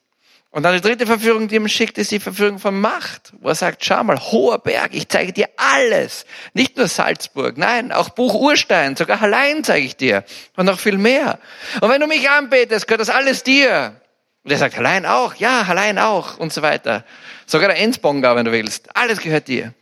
Und 0.50 0.62
dann 0.62 0.74
die 0.74 0.80
dritte 0.80 1.06
Verführung, 1.06 1.46
die 1.48 1.56
ihm 1.56 1.68
schickt, 1.68 1.98
ist 1.98 2.10
die 2.10 2.20
Verführung 2.20 2.58
von 2.58 2.80
Macht, 2.80 3.34
wo 3.40 3.48
er 3.48 3.54
sagt, 3.54 3.84
schau 3.84 4.02
mal, 4.02 4.18
hoher 4.18 4.58
Berg, 4.58 4.94
ich 4.94 5.06
zeige 5.08 5.32
dir 5.32 5.48
alles. 5.56 6.24
Nicht 6.54 6.78
nur 6.78 6.88
Salzburg, 6.88 7.58
nein, 7.58 7.92
auch 7.92 8.08
Buch 8.08 8.34
Urstein, 8.34 8.96
sogar 8.96 9.20
allein 9.20 9.62
zeige 9.62 9.84
ich 9.84 9.96
dir. 9.96 10.24
Und 10.56 10.64
noch 10.64 10.80
viel 10.80 10.96
mehr. 10.96 11.38
Und 11.82 11.90
wenn 11.90 12.00
du 12.00 12.06
mich 12.06 12.30
anbetest, 12.30 12.88
gehört 12.88 13.02
das 13.02 13.10
alles 13.10 13.42
dir. 13.42 14.00
Und 14.44 14.50
er 14.50 14.58
sagt, 14.58 14.78
allein 14.78 15.04
auch, 15.04 15.34
ja, 15.34 15.62
allein 15.62 15.98
auch 15.98 16.38
und 16.38 16.52
so 16.52 16.62
weiter. 16.62 17.04
Sogar 17.46 17.68
der 17.68 17.78
Endbonger, 17.78 18.36
wenn 18.36 18.44
du 18.44 18.52
willst. 18.52 18.94
Alles 18.96 19.20
gehört 19.20 19.48
dir 19.48 19.74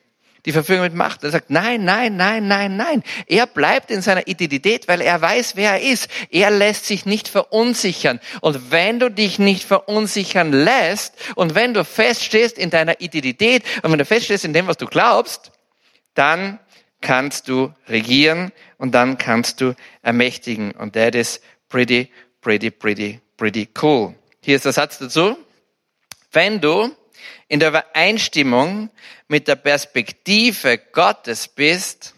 die 0.46 0.52
Verfügung 0.52 0.82
mit 0.82 0.94
Macht. 0.94 1.24
Er 1.24 1.30
sagt, 1.30 1.50
nein, 1.50 1.84
nein, 1.84 2.16
nein, 2.16 2.46
nein, 2.46 2.76
nein. 2.76 3.02
Er 3.26 3.46
bleibt 3.46 3.90
in 3.90 4.00
seiner 4.00 4.28
Identität, 4.28 4.86
weil 4.86 5.00
er 5.00 5.20
weiß, 5.20 5.56
wer 5.56 5.72
er 5.72 5.82
ist. 5.82 6.08
Er 6.30 6.50
lässt 6.52 6.86
sich 6.86 7.04
nicht 7.04 7.28
verunsichern. 7.28 8.20
Und 8.40 8.70
wenn 8.70 9.00
du 9.00 9.10
dich 9.10 9.40
nicht 9.40 9.64
verunsichern 9.64 10.52
lässt 10.52 11.14
und 11.34 11.56
wenn 11.56 11.74
du 11.74 11.84
feststehst 11.84 12.56
in 12.58 12.70
deiner 12.70 13.00
Identität 13.00 13.64
und 13.82 13.90
wenn 13.90 13.98
du 13.98 14.04
feststehst 14.04 14.44
in 14.44 14.52
dem, 14.52 14.68
was 14.68 14.76
du 14.76 14.86
glaubst, 14.86 15.50
dann 16.14 16.60
kannst 17.00 17.48
du 17.48 17.74
regieren 17.88 18.52
und 18.78 18.94
dann 18.94 19.18
kannst 19.18 19.60
du 19.60 19.74
ermächtigen. 20.02 20.70
Und 20.70 20.92
that 20.92 21.16
is 21.16 21.40
pretty, 21.68 22.08
pretty, 22.40 22.70
pretty, 22.70 23.20
pretty 23.36 23.68
cool. 23.82 24.14
Hier 24.46 24.54
ist 24.54 24.64
der 24.64 24.72
Satz 24.72 24.98
dazu. 24.98 25.36
Wenn 26.30 26.60
du 26.60 26.94
in 27.48 27.58
der 27.58 27.70
Übereinstimmung 27.70 28.90
mit 29.26 29.48
der 29.48 29.56
Perspektive 29.56 30.78
Gottes 30.78 31.48
bist, 31.48 32.14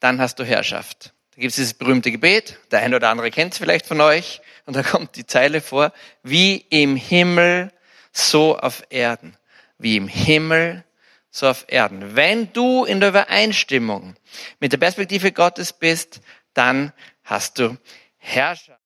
dann 0.00 0.18
hast 0.18 0.38
du 0.38 0.44
Herrschaft. 0.44 1.12
Da 1.34 1.42
gibt 1.42 1.50
es 1.50 1.56
dieses 1.56 1.74
berühmte 1.74 2.10
Gebet, 2.10 2.58
der 2.70 2.80
eine 2.80 2.96
oder 2.96 3.10
andere 3.10 3.30
kennt 3.30 3.52
es 3.52 3.58
vielleicht 3.58 3.84
von 3.84 4.00
euch, 4.00 4.40
und 4.64 4.74
da 4.74 4.82
kommt 4.82 5.16
die 5.16 5.26
Zeile 5.26 5.60
vor, 5.60 5.92
wie 6.22 6.64
im 6.70 6.96
Himmel, 6.96 7.70
so 8.10 8.56
auf 8.56 8.82
Erden. 8.88 9.36
Wie 9.76 9.98
im 9.98 10.08
Himmel, 10.08 10.82
so 11.30 11.46
auf 11.46 11.66
Erden. 11.68 12.16
Wenn 12.16 12.50
du 12.54 12.86
in 12.86 13.00
der 13.00 13.10
Übereinstimmung 13.10 14.16
mit 14.60 14.72
der 14.72 14.78
Perspektive 14.78 15.30
Gottes 15.30 15.74
bist, 15.74 16.22
dann 16.54 16.94
hast 17.22 17.58
du 17.58 17.76
Herrschaft. 18.16 18.80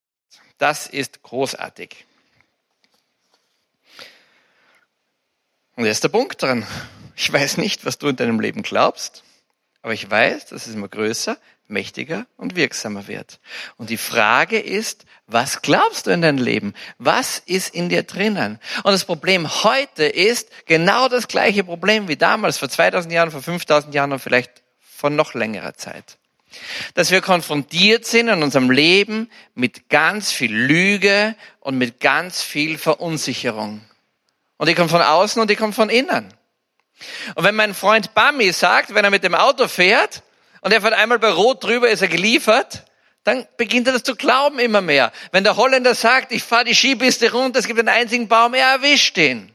Das 0.59 0.89
ist 0.89 1.23
großartig. 1.23 2.05
Und 5.81 5.87
jetzt 5.87 6.05
der 6.05 6.11
Punkt 6.11 6.43
dran. 6.43 6.67
Ich 7.17 7.33
weiß 7.33 7.57
nicht, 7.57 7.87
was 7.87 7.97
du 7.97 8.09
in 8.09 8.17
deinem 8.17 8.39
Leben 8.39 8.61
glaubst, 8.63 9.23
aber 9.81 9.95
ich 9.95 10.11
weiß, 10.11 10.45
dass 10.45 10.67
es 10.67 10.75
immer 10.75 10.89
größer, 10.89 11.39
mächtiger 11.69 12.27
und 12.37 12.55
wirksamer 12.55 13.09
wird. 13.09 13.41
Und 13.79 13.89
die 13.89 13.97
Frage 13.97 14.59
ist, 14.59 15.07
was 15.27 15.63
glaubst 15.63 16.07
du 16.07 16.11
in 16.11 16.21
deinem 16.21 16.37
Leben? 16.37 16.75
Was 16.99 17.39
ist 17.39 17.75
in 17.75 17.89
dir 17.89 18.03
drinnen? 18.03 18.61
Und 18.83 18.93
das 18.93 19.07
Problem 19.07 19.49
heute 19.65 20.05
ist 20.05 20.51
genau 20.67 21.09
das 21.09 21.29
gleiche 21.29 21.65
Problem 21.65 22.09
wie 22.09 22.17
damals, 22.17 22.59
vor 22.59 22.69
2000 22.69 23.11
Jahren, 23.11 23.31
vor 23.31 23.41
5000 23.41 23.95
Jahren 23.95 24.13
und 24.13 24.19
vielleicht 24.19 24.63
vor 24.83 25.09
noch 25.09 25.33
längerer 25.33 25.73
Zeit. 25.73 26.19
Dass 26.93 27.11
wir 27.11 27.23
konfrontiert 27.23 28.05
sind 28.05 28.29
in 28.29 28.43
unserem 28.43 28.71
Leben 28.71 29.31
mit 29.55 29.89
ganz 29.89 30.31
viel 30.31 30.55
Lüge 30.55 31.37
und 31.61 31.79
mit 31.79 32.01
ganz 32.01 32.43
viel 32.43 32.77
Verunsicherung. 32.77 33.81
Und 34.61 34.69
die 34.69 34.75
kommt 34.75 34.91
von 34.91 35.01
außen 35.01 35.41
und 35.41 35.49
die 35.49 35.57
kommt 35.57 35.75
von 35.75 35.89
innen. 35.89 36.35
Und 37.35 37.45
wenn 37.45 37.55
mein 37.55 37.73
Freund 37.73 38.13
Bami 38.13 38.53
sagt, 38.53 38.93
wenn 38.93 39.07
er 39.07 39.11
mit 39.11 39.25
dem 39.25 39.35
Auto 39.35 39.69
fährt 39.69 40.23
und 40.61 40.71
er 40.71 40.83
fährt 40.83 40.93
einmal 40.93 41.19
bei 41.19 41.31
Rot 41.31 41.65
drüber, 41.65 41.89
ist 41.89 42.03
er 42.03 42.09
geliefert, 42.09 42.85
dann 43.25 43.47
beginnt 43.57 43.87
er 43.87 43.95
das 43.95 44.03
zu 44.03 44.15
glauben 44.15 44.59
immer 44.59 44.83
mehr. 44.83 45.13
Wenn 45.33 45.45
der 45.45 45.57
Holländer 45.57 45.95
sagt, 45.95 46.31
ich 46.31 46.43
fahre 46.43 46.65
die 46.65 46.75
Skipiste 46.75 47.33
runter, 47.33 47.59
es 47.59 47.67
gibt 47.67 47.79
einen 47.79 47.89
einzigen 47.89 48.29
Baum, 48.29 48.53
er 48.53 48.67
erwischt 48.67 49.17
ihn. 49.17 49.51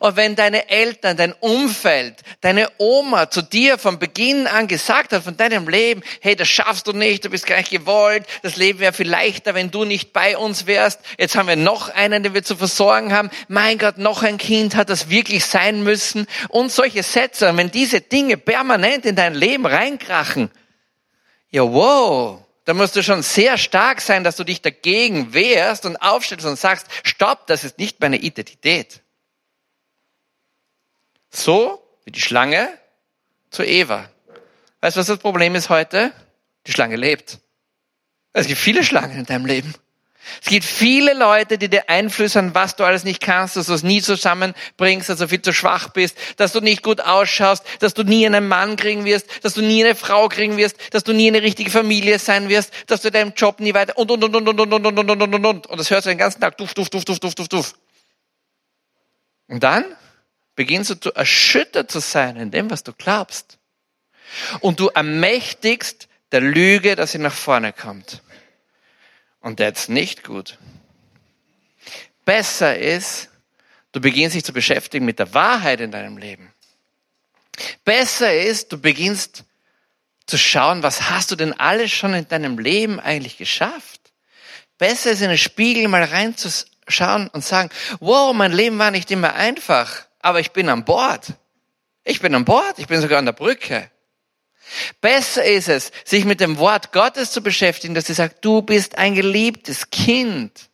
Und 0.00 0.16
wenn 0.16 0.36
deine 0.36 0.68
Eltern, 0.68 1.16
dein 1.16 1.32
Umfeld, 1.32 2.22
deine 2.40 2.70
Oma 2.78 3.30
zu 3.30 3.42
dir 3.42 3.78
von 3.78 3.98
Beginn 3.98 4.46
an 4.46 4.68
gesagt 4.68 5.12
hat 5.12 5.24
von 5.24 5.36
deinem 5.36 5.68
Leben, 5.68 6.02
hey, 6.20 6.36
das 6.36 6.48
schaffst 6.48 6.86
du 6.86 6.92
nicht, 6.92 7.24
du 7.24 7.30
bist 7.30 7.46
gar 7.46 7.56
nicht 7.56 7.70
gewollt, 7.70 8.26
das 8.42 8.56
Leben 8.56 8.78
wäre 8.78 8.92
viel 8.92 9.08
leichter, 9.08 9.54
wenn 9.54 9.70
du 9.70 9.84
nicht 9.84 10.12
bei 10.12 10.36
uns 10.36 10.66
wärst. 10.66 11.00
Jetzt 11.18 11.36
haben 11.36 11.48
wir 11.48 11.56
noch 11.56 11.88
einen, 11.88 12.22
den 12.22 12.34
wir 12.34 12.44
zu 12.44 12.56
versorgen 12.56 13.12
haben. 13.12 13.30
Mein 13.48 13.78
Gott, 13.78 13.98
noch 13.98 14.22
ein 14.22 14.38
Kind 14.38 14.76
hat 14.76 14.90
das 14.90 15.10
wirklich 15.10 15.44
sein 15.44 15.82
müssen. 15.82 16.26
Und 16.48 16.70
solche 16.70 17.02
Sätze, 17.02 17.56
wenn 17.56 17.70
diese 17.70 18.00
Dinge 18.00 18.36
permanent 18.36 19.06
in 19.06 19.16
dein 19.16 19.34
Leben 19.34 19.66
reinkrachen, 19.66 20.50
ja 21.50 21.62
wow, 21.62 22.40
da 22.64 22.74
musst 22.74 22.96
du 22.96 23.02
schon 23.02 23.22
sehr 23.22 23.58
stark 23.58 24.00
sein, 24.00 24.24
dass 24.24 24.36
du 24.36 24.44
dich 24.44 24.60
dagegen 24.60 25.32
wehrst 25.32 25.86
und 25.86 25.96
aufstellst 25.96 26.46
und 26.46 26.58
sagst, 26.58 26.86
stopp, 27.04 27.46
das 27.46 27.64
ist 27.64 27.78
nicht 27.78 28.00
meine 28.00 28.16
Identität. 28.16 29.02
So 31.36 31.82
wie 32.06 32.12
die 32.12 32.20
Schlange 32.20 32.68
zu 33.50 33.62
Eva. 33.62 34.08
Weißt 34.80 34.96
du, 34.96 35.00
was 35.00 35.06
das 35.06 35.18
Problem 35.18 35.54
ist 35.54 35.68
heute? 35.68 36.12
Die 36.66 36.72
Schlange 36.72 36.96
lebt. 36.96 37.38
Es 38.32 38.46
gibt 38.46 38.58
viele 38.58 38.82
Schlangen 38.82 39.18
in 39.18 39.26
deinem 39.26 39.44
Leben. 39.44 39.74
Es 40.42 40.48
gibt 40.48 40.64
viele 40.64 41.12
Leute, 41.12 41.58
die 41.58 41.68
dir 41.68 41.88
einflüstern, 41.88 42.54
was 42.54 42.74
du 42.74 42.84
alles 42.84 43.04
nicht 43.04 43.20
kannst, 43.20 43.56
dass 43.56 43.66
du 43.66 43.74
es 43.74 43.82
nie 43.82 44.00
zusammenbringst, 44.00 45.10
dass 45.10 45.18
du 45.18 45.28
viel 45.28 45.42
zu 45.42 45.52
schwach 45.52 45.90
bist, 45.90 46.16
dass 46.38 46.52
du 46.52 46.60
nicht 46.60 46.82
gut 46.82 47.02
ausschaust, 47.02 47.64
dass 47.80 47.92
du 47.94 48.02
nie 48.02 48.26
einen 48.26 48.48
Mann 48.48 48.76
kriegen 48.76 49.04
wirst, 49.04 49.44
dass 49.44 49.54
du 49.54 49.60
nie 49.60 49.84
eine 49.84 49.94
Frau 49.94 50.28
kriegen 50.28 50.56
wirst, 50.56 50.76
dass 50.94 51.04
du 51.04 51.12
nie 51.12 51.28
eine 51.28 51.42
richtige 51.42 51.70
Familie 51.70 52.18
sein 52.18 52.48
wirst, 52.48 52.72
dass 52.86 53.02
du 53.02 53.10
deinem 53.10 53.34
Job 53.36 53.60
nie 53.60 53.74
weiter 53.74 53.96
und 53.98 54.10
und 54.10 54.24
und 54.24 54.34
und 54.34 54.48
und 54.48 54.58
und 54.58 54.72
und 54.72 54.86
und 54.86 54.98
und 54.98 55.10
und 55.10 55.34
und 55.34 55.46
und 55.46 55.66
und 55.66 55.78
das 55.78 55.90
hörst 55.90 56.06
du 56.06 56.10
den 56.10 56.18
ganzen 56.18 56.40
Tag, 56.40 56.56
duft, 56.56 56.76
duft, 56.76 56.94
duft, 56.94 57.08
duft, 57.08 57.22
duft, 57.22 57.38
duft, 57.38 57.52
duft. 57.52 57.76
Und 59.48 59.62
dann 59.62 59.84
beginnst 60.56 61.04
du 61.04 61.10
erschüttert 61.10 61.90
zu 61.90 62.00
sein 62.00 62.36
in 62.36 62.50
dem, 62.50 62.70
was 62.70 62.82
du 62.82 62.92
glaubst. 62.92 63.58
Und 64.60 64.80
du 64.80 64.88
ermächtigst 64.88 66.08
der 66.32 66.40
Lüge, 66.40 66.96
dass 66.96 67.12
sie 67.12 67.18
nach 67.18 67.32
vorne 67.32 67.72
kommt. 67.72 68.22
Und 69.40 69.58
that's 69.58 69.88
nicht 69.88 70.24
gut. 70.24 70.58
Besser 72.24 72.76
ist, 72.76 73.28
du 73.92 74.00
beginnst 74.00 74.34
dich 74.34 74.44
zu 74.44 74.52
beschäftigen 74.52 75.04
mit 75.04 75.20
der 75.20 75.32
Wahrheit 75.32 75.80
in 75.80 75.92
deinem 75.92 76.18
Leben. 76.18 76.52
Besser 77.84 78.34
ist, 78.34 78.72
du 78.72 78.78
beginnst 78.78 79.44
zu 80.26 80.36
schauen, 80.36 80.82
was 80.82 81.08
hast 81.08 81.30
du 81.30 81.36
denn 81.36 81.52
alles 81.52 81.92
schon 81.92 82.12
in 82.12 82.26
deinem 82.26 82.58
Leben 82.58 82.98
eigentlich 82.98 83.38
geschafft? 83.38 84.00
Besser 84.78 85.12
ist 85.12 85.22
in 85.22 85.28
den 85.28 85.38
Spiegel 85.38 85.86
mal 85.86 86.02
reinzuschauen 86.02 87.28
und 87.28 87.44
sagen, 87.44 87.70
wow, 88.00 88.34
mein 88.34 88.52
Leben 88.52 88.78
war 88.78 88.90
nicht 88.90 89.10
immer 89.10 89.34
einfach 89.34 90.05
aber 90.26 90.40
ich 90.40 90.50
bin 90.50 90.68
an 90.68 90.84
Bord. 90.84 91.34
Ich 92.02 92.20
bin 92.20 92.34
an 92.34 92.44
Bord, 92.44 92.80
ich 92.80 92.88
bin 92.88 93.00
sogar 93.00 93.20
an 93.20 93.26
der 93.26 93.32
Brücke. 93.32 93.88
Besser 95.00 95.44
ist 95.44 95.68
es, 95.68 95.92
sich 96.04 96.24
mit 96.24 96.40
dem 96.40 96.58
Wort 96.58 96.90
Gottes 96.90 97.30
zu 97.30 97.44
beschäftigen, 97.44 97.94
dass 97.94 98.06
sie 98.06 98.14
sagt, 98.14 98.44
du 98.44 98.60
bist 98.60 98.98
ein 98.98 99.14
geliebtes 99.14 99.90
Kind. 99.90 100.68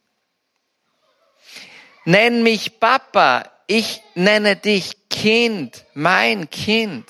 Nenn 2.06 2.42
mich 2.42 2.80
Papa, 2.80 3.50
ich 3.66 4.00
nenne 4.14 4.56
dich 4.56 5.08
Kind, 5.10 5.84
mein 5.92 6.48
Kind. 6.48 7.04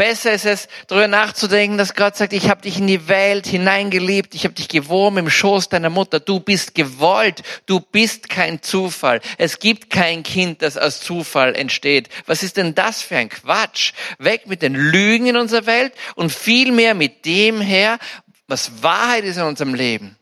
Besser 0.00 0.32
ist 0.32 0.46
es, 0.46 0.66
darüber 0.86 1.08
nachzudenken, 1.08 1.76
dass 1.76 1.94
Gott 1.94 2.16
sagt, 2.16 2.32
ich 2.32 2.48
habe 2.48 2.62
dich 2.62 2.78
in 2.78 2.86
die 2.86 3.06
Welt 3.06 3.46
hineingeliebt, 3.46 4.34
ich 4.34 4.44
habe 4.44 4.54
dich 4.54 4.68
gewoben 4.68 5.18
im 5.18 5.28
Schoß 5.28 5.68
deiner 5.68 5.90
Mutter, 5.90 6.20
du 6.20 6.40
bist 6.40 6.74
gewollt, 6.74 7.42
du 7.66 7.80
bist 7.80 8.30
kein 8.30 8.62
Zufall. 8.62 9.20
Es 9.36 9.58
gibt 9.58 9.90
kein 9.90 10.22
Kind, 10.22 10.62
das 10.62 10.78
aus 10.78 11.00
Zufall 11.00 11.54
entsteht. 11.54 12.08
Was 12.24 12.42
ist 12.42 12.56
denn 12.56 12.74
das 12.74 13.02
für 13.02 13.16
ein 13.18 13.28
Quatsch? 13.28 13.92
Weg 14.18 14.46
mit 14.46 14.62
den 14.62 14.74
Lügen 14.74 15.26
in 15.26 15.36
unserer 15.36 15.66
Welt 15.66 15.92
und 16.14 16.32
vielmehr 16.32 16.94
mit 16.94 17.26
dem 17.26 17.60
her, 17.60 17.98
was 18.46 18.82
Wahrheit 18.82 19.24
ist 19.24 19.36
in 19.36 19.42
unserem 19.42 19.74
Leben. 19.74 20.16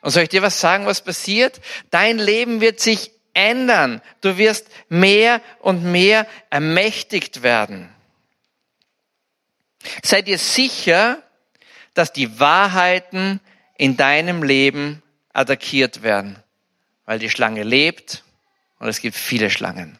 Und 0.00 0.10
soll 0.10 0.24
ich 0.24 0.30
dir 0.30 0.42
was 0.42 0.58
sagen, 0.58 0.86
was 0.86 1.02
passiert? 1.02 1.60
Dein 1.92 2.18
Leben 2.18 2.60
wird 2.60 2.80
sich 2.80 3.12
ändern. 3.32 4.02
Du 4.22 4.38
wirst 4.38 4.66
mehr 4.88 5.40
und 5.60 5.84
mehr 5.84 6.26
ermächtigt 6.50 7.44
werden. 7.44 7.93
Sei 10.02 10.22
dir 10.22 10.38
sicher, 10.38 11.22
dass 11.94 12.12
die 12.12 12.38
Wahrheiten 12.40 13.40
in 13.76 13.96
deinem 13.96 14.42
Leben 14.42 15.02
attackiert 15.32 16.02
werden, 16.02 16.36
weil 17.06 17.18
die 17.18 17.30
Schlange 17.30 17.62
lebt 17.62 18.24
und 18.78 18.88
es 18.88 19.00
gibt 19.00 19.16
viele 19.16 19.50
Schlangen. 19.50 19.98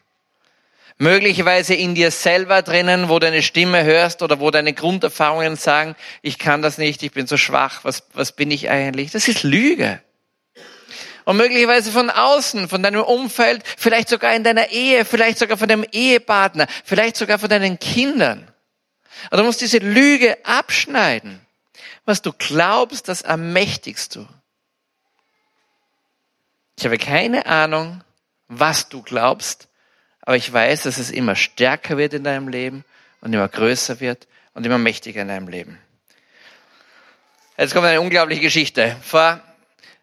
Möglicherweise 0.97 1.73
in 1.73 1.93
dir 1.93 2.09
selber 2.09 2.61
drinnen, 2.61 3.09
wo 3.09 3.19
deine 3.19 3.41
Stimme 3.41 3.83
hörst 3.83 4.21
oder 4.21 4.39
wo 4.39 4.49
deine 4.49 4.71
Grunderfahrungen 4.71 5.57
sagen, 5.57 5.95
ich 6.21 6.39
kann 6.39 6.61
das 6.61 6.77
nicht, 6.77 7.03
ich 7.03 7.11
bin 7.11 7.27
so 7.27 7.35
schwach, 7.35 7.81
was, 7.83 8.03
was 8.13 8.31
bin 8.31 8.49
ich 8.49 8.69
eigentlich? 8.69 9.11
Das 9.11 9.27
ist 9.27 9.43
Lüge. 9.43 10.01
Und 11.25 11.37
möglicherweise 11.37 11.91
von 11.91 12.09
außen, 12.09 12.69
von 12.69 12.81
deinem 12.81 13.01
Umfeld, 13.01 13.63
vielleicht 13.77 14.07
sogar 14.07 14.33
in 14.35 14.43
deiner 14.43 14.69
Ehe, 14.69 15.03
vielleicht 15.03 15.39
sogar 15.39 15.57
von 15.57 15.67
deinem 15.67 15.85
Ehepartner, 15.91 16.67
vielleicht 16.85 17.17
sogar 17.17 17.39
von 17.39 17.49
deinen 17.49 17.77
Kindern. 17.79 18.47
Und 19.31 19.37
du 19.39 19.43
musst 19.43 19.61
diese 19.61 19.79
Lüge 19.79 20.37
abschneiden. 20.45 21.41
Was 22.05 22.21
du 22.21 22.33
glaubst, 22.33 23.07
das 23.07 23.21
ermächtigst 23.21 24.15
du. 24.15 24.27
Ich 26.77 26.85
habe 26.85 26.97
keine 26.97 27.45
Ahnung, 27.45 28.03
was 28.47 28.89
du 28.89 29.01
glaubst, 29.01 29.67
aber 30.21 30.35
ich 30.35 30.51
weiß, 30.51 30.83
dass 30.83 30.97
es 30.97 31.11
immer 31.11 31.35
stärker 31.35 31.97
wird 31.97 32.13
in 32.13 32.23
deinem 32.23 32.47
Leben 32.47 32.83
und 33.21 33.33
immer 33.33 33.47
größer 33.47 33.99
wird 33.99 34.27
und 34.53 34.65
immer 34.65 34.77
mächtiger 34.77 35.21
in 35.21 35.29
deinem 35.29 35.47
Leben. 35.47 35.79
Jetzt 37.57 37.73
kommt 37.73 37.87
eine 37.87 38.01
unglaubliche 38.01 38.41
Geschichte. 38.41 38.97
Vor 39.01 39.39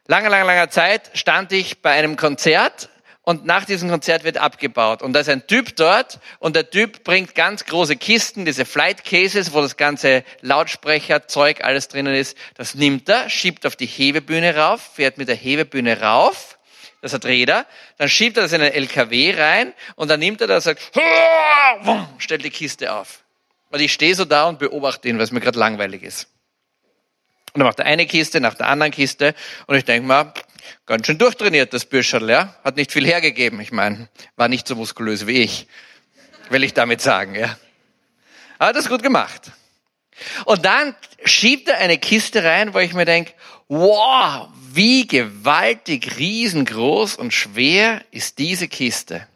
langer, 0.06 0.30
langer, 0.30 0.46
langer 0.46 0.70
Zeit 0.70 1.10
stand 1.14 1.52
ich 1.52 1.82
bei 1.82 1.90
einem 1.90 2.16
Konzert 2.16 2.88
und 3.22 3.46
nach 3.46 3.64
diesem 3.64 3.88
Konzert 3.88 4.24
wird 4.24 4.38
abgebaut. 4.38 5.02
Und 5.02 5.12
da 5.12 5.20
ist 5.20 5.28
ein 5.28 5.46
Typ 5.46 5.76
dort 5.76 6.18
und 6.38 6.56
der 6.56 6.70
Typ 6.70 7.04
bringt 7.04 7.34
ganz 7.34 7.64
große 7.64 7.96
Kisten, 7.96 8.44
diese 8.44 8.64
Flight 8.64 9.04
Cases, 9.04 9.52
wo 9.52 9.60
das 9.60 9.76
ganze 9.76 10.24
Lautsprecherzeug 10.40 11.62
alles 11.64 11.88
drinnen 11.88 12.14
ist. 12.14 12.36
Das 12.54 12.74
nimmt 12.74 13.08
er, 13.08 13.30
schiebt 13.30 13.66
auf 13.66 13.76
die 13.76 13.86
Hebebühne 13.86 14.56
rauf, 14.56 14.82
fährt 14.94 15.18
mit 15.18 15.28
der 15.28 15.36
Hebebühne 15.36 16.00
rauf 16.00 16.58
das 17.02 17.12
hat 17.12 17.24
Räder, 17.24 17.66
dann 17.98 18.08
schiebt 18.08 18.36
er 18.36 18.44
das 18.44 18.52
in 18.52 18.60
einen 18.60 18.72
LKW 18.72 19.34
rein 19.36 19.74
und 19.96 20.08
dann 20.08 20.20
nimmt 20.20 20.40
er 20.40 20.46
das 20.46 20.66
und 20.68 20.78
sagt, 20.78 20.92
stellt 22.18 22.44
die 22.44 22.50
Kiste 22.50 22.94
auf. 22.94 23.24
Und 23.70 23.80
ich 23.80 23.92
stehe 23.92 24.14
so 24.14 24.24
da 24.24 24.48
und 24.48 24.60
beobachte 24.60 25.08
ihn, 25.08 25.16
weil 25.16 25.24
es 25.24 25.32
mir 25.32 25.40
gerade 25.40 25.58
langweilig 25.58 26.04
ist. 26.04 26.28
Und 27.52 27.58
dann 27.58 27.66
macht 27.66 27.80
er 27.80 27.86
eine 27.86 28.06
Kiste 28.06 28.40
nach 28.40 28.54
der 28.54 28.68
anderen 28.68 28.92
Kiste 28.92 29.34
und 29.66 29.76
ich 29.76 29.84
denke 29.84 30.06
mal, 30.06 30.32
ganz 30.86 31.06
schön 31.06 31.18
durchtrainiert, 31.18 31.72
das 31.72 31.84
Bürscherl, 31.84 32.28
ja. 32.28 32.54
Hat 32.64 32.76
nicht 32.76 32.92
viel 32.92 33.06
hergegeben. 33.06 33.60
Ich 33.60 33.72
meine, 33.72 34.08
war 34.36 34.48
nicht 34.48 34.66
so 34.66 34.76
muskulös 34.76 35.26
wie 35.26 35.42
ich, 35.42 35.66
will 36.50 36.64
ich 36.64 36.74
damit 36.74 37.00
sagen, 37.00 37.34
ja. 37.34 37.56
Aber 38.58 38.68
hat 38.68 38.76
das 38.76 38.88
gut 38.88 39.02
gemacht. 39.02 39.52
Und 40.44 40.64
dann 40.64 40.94
schiebt 41.24 41.68
er 41.68 41.78
eine 41.78 41.98
Kiste 41.98 42.44
rein, 42.44 42.74
wo 42.74 42.78
ich 42.78 42.94
mir 42.94 43.04
denke, 43.04 43.32
wow, 43.68 44.48
wie 44.72 45.06
gewaltig, 45.06 46.18
riesengroß 46.18 47.16
und 47.16 47.32
schwer 47.32 48.02
ist 48.10 48.38
diese 48.38 48.68
Kiste. 48.68 49.26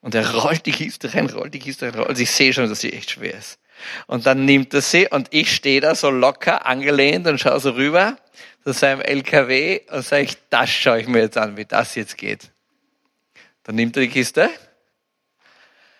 Und 0.00 0.14
er 0.14 0.34
rollt 0.34 0.66
die 0.66 0.72
Kiste 0.72 1.12
rein, 1.14 1.28
rollt 1.28 1.54
die 1.54 1.58
Kiste 1.58 1.86
rein, 1.86 1.94
rollt. 1.94 2.08
Also 2.08 2.22
ich 2.22 2.30
sehe 2.30 2.52
schon, 2.52 2.68
dass 2.68 2.80
sie 2.80 2.92
echt 2.92 3.10
schwer 3.10 3.34
ist. 3.34 3.58
Und 4.06 4.26
dann 4.26 4.44
nimmt 4.44 4.74
er 4.74 4.82
sie 4.82 5.08
und 5.08 5.28
ich 5.30 5.54
stehe 5.54 5.80
da 5.80 5.94
so 5.94 6.10
locker 6.10 6.66
angelehnt 6.66 7.26
und 7.26 7.38
schaue 7.38 7.60
so 7.60 7.70
rüber 7.70 8.16
zu 8.72 8.80
seinem 8.80 9.00
LKW 9.00 9.80
und 9.90 10.04
sage 10.04 10.24
ich, 10.24 10.36
das 10.50 10.70
schaue 10.70 11.00
ich 11.00 11.08
mir 11.08 11.20
jetzt 11.20 11.36
an, 11.38 11.56
wie 11.56 11.64
das 11.64 11.94
jetzt 11.94 12.16
geht. 12.18 12.50
Dann 13.64 13.74
nimmt 13.74 13.96
er 13.96 14.02
die 14.02 14.08
Kiste. 14.08 14.50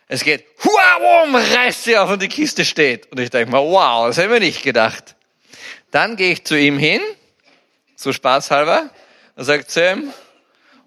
Es 0.06 0.24
geht, 0.24 0.44
wow, 0.62 1.34
reißt 1.34 1.84
sie 1.84 1.98
auf 1.98 2.10
und 2.10 2.22
die 2.22 2.28
Kiste 2.28 2.64
steht. 2.64 3.10
Und 3.12 3.20
ich 3.20 3.30
denke 3.30 3.50
mal, 3.50 3.62
wow, 3.62 4.06
das 4.06 4.16
hätten 4.16 4.32
wir 4.32 4.40
nicht 4.40 4.62
gedacht. 4.62 5.16
Dann 5.90 6.16
gehe 6.16 6.32
ich 6.32 6.44
zu 6.44 6.58
ihm 6.58 6.78
hin 6.78 7.00
so 7.98 8.12
spaßhalber, 8.12 8.90
und 9.34 9.44
sagt 9.44 9.70
zu 9.70 9.84
ihm, 9.84 10.12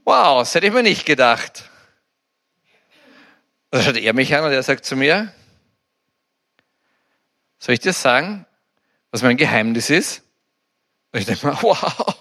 wow, 0.06 0.40
das 0.40 0.56
hätte 0.56 0.68
ich 0.68 0.74
mir 0.74 0.84
nicht 0.84 1.06
gedacht. 1.06 1.70
Dann 3.70 3.84
schaut 3.84 3.98
er 3.98 4.14
mich 4.14 4.34
an 4.34 4.46
und 4.46 4.52
er 4.52 4.64
sagt 4.64 4.86
zu 4.86 4.96
mir, 4.96 5.34
soll 7.60 7.74
ich 7.74 7.80
dir 7.82 7.94
sagen, 7.94 8.46
was 9.12 9.22
mein 9.22 9.38
Geheimnis 9.38 9.90
ist? 9.90 10.24
Und 11.12 11.20
ich 11.20 11.26
denke 11.26 11.48
mir, 11.48 11.58
wow. 11.62 12.16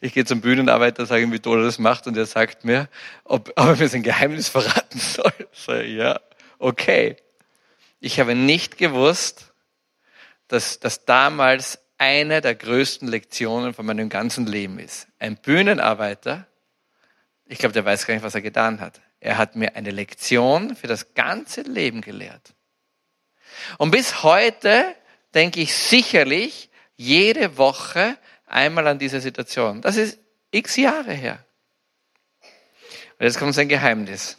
Ich 0.00 0.12
gehe 0.12 0.24
zum 0.24 0.40
Bühnenarbeiter, 0.40 1.06
sage 1.06 1.22
ihm, 1.22 1.32
wie 1.32 1.40
toll 1.40 1.60
er 1.60 1.64
das 1.64 1.78
macht, 1.78 2.06
und 2.06 2.16
er 2.16 2.26
sagt 2.26 2.64
mir, 2.64 2.88
ob, 3.24 3.50
ob 3.56 3.66
er 3.66 3.76
mir 3.76 3.88
sein 3.88 4.02
Geheimnis 4.02 4.48
verraten 4.50 4.98
soll. 4.98 5.32
So, 5.52 5.74
ja, 5.74 6.20
okay. 6.58 7.16
Ich 8.00 8.20
habe 8.20 8.34
nicht 8.34 8.78
gewusst, 8.78 9.52
dass, 10.48 10.78
dass 10.78 11.04
damals 11.04 11.78
eine 11.98 12.40
der 12.40 12.54
größten 12.54 13.08
Lektionen 13.08 13.72
von 13.72 13.86
meinem 13.86 14.08
ganzen 14.08 14.46
Leben 14.46 14.78
ist. 14.78 15.08
Ein 15.18 15.36
Bühnenarbeiter, 15.36 16.46
ich 17.46 17.58
glaube, 17.58 17.72
der 17.72 17.84
weiß 17.84 18.06
gar 18.06 18.14
nicht, 18.14 18.24
was 18.24 18.34
er 18.34 18.42
getan 18.42 18.80
hat. 18.80 19.00
Er 19.20 19.38
hat 19.38 19.56
mir 19.56 19.76
eine 19.76 19.90
Lektion 19.90 20.76
für 20.76 20.86
das 20.86 21.14
ganze 21.14 21.62
Leben 21.62 22.00
gelehrt. 22.00 22.54
Und 23.78 23.90
bis 23.90 24.22
heute 24.22 24.84
denke 25.34 25.60
ich 25.60 25.74
sicherlich 25.74 26.70
jede 26.96 27.56
Woche 27.56 28.16
einmal 28.46 28.86
an 28.86 28.98
diese 28.98 29.20
Situation. 29.20 29.82
Das 29.82 29.96
ist 29.96 30.18
x 30.50 30.76
Jahre 30.76 31.12
her. 31.12 31.44
Und 33.18 33.26
jetzt 33.26 33.38
kommt 33.38 33.54
sein 33.54 33.68
Geheimnis. 33.68 34.36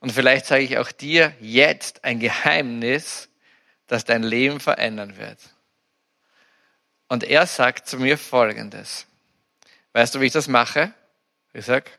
Und 0.00 0.12
vielleicht 0.12 0.46
sage 0.46 0.64
ich 0.64 0.78
auch 0.78 0.90
dir 0.90 1.32
jetzt 1.40 2.04
ein 2.04 2.18
Geheimnis, 2.18 3.28
das 3.86 4.04
dein 4.04 4.22
Leben 4.22 4.58
verändern 4.58 5.16
wird. 5.16 5.38
Und 7.08 7.24
er 7.24 7.46
sagt 7.46 7.86
zu 7.86 7.98
mir 7.98 8.18
Folgendes. 8.18 9.06
Weißt 9.92 10.14
du, 10.14 10.20
wie 10.20 10.26
ich 10.26 10.32
das 10.32 10.48
mache? 10.48 10.94
Ich 11.52 11.66
sag, 11.66 11.98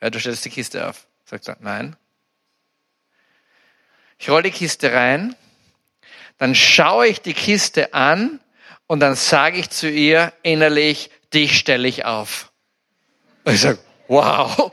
ja, 0.00 0.10
du 0.10 0.18
stellst 0.18 0.44
die 0.44 0.50
Kiste 0.50 0.88
auf. 0.88 1.06
Sagt 1.24 1.48
er, 1.48 1.56
nein. 1.60 1.96
Ich 4.18 4.30
rolle 4.30 4.44
die 4.44 4.50
Kiste 4.50 4.92
rein, 4.92 5.36
dann 6.38 6.54
schaue 6.54 7.06
ich 7.06 7.20
die 7.20 7.34
Kiste 7.34 7.92
an 7.92 8.40
und 8.86 9.00
dann 9.00 9.14
sage 9.14 9.58
ich 9.58 9.70
zu 9.70 9.90
ihr 9.90 10.32
innerlich, 10.42 11.10
dich 11.32 11.58
stelle 11.58 11.88
ich 11.88 12.04
auf. 12.04 12.52
Und 13.44 13.54
ich 13.54 13.60
sage, 13.60 13.78
wow. 14.08 14.72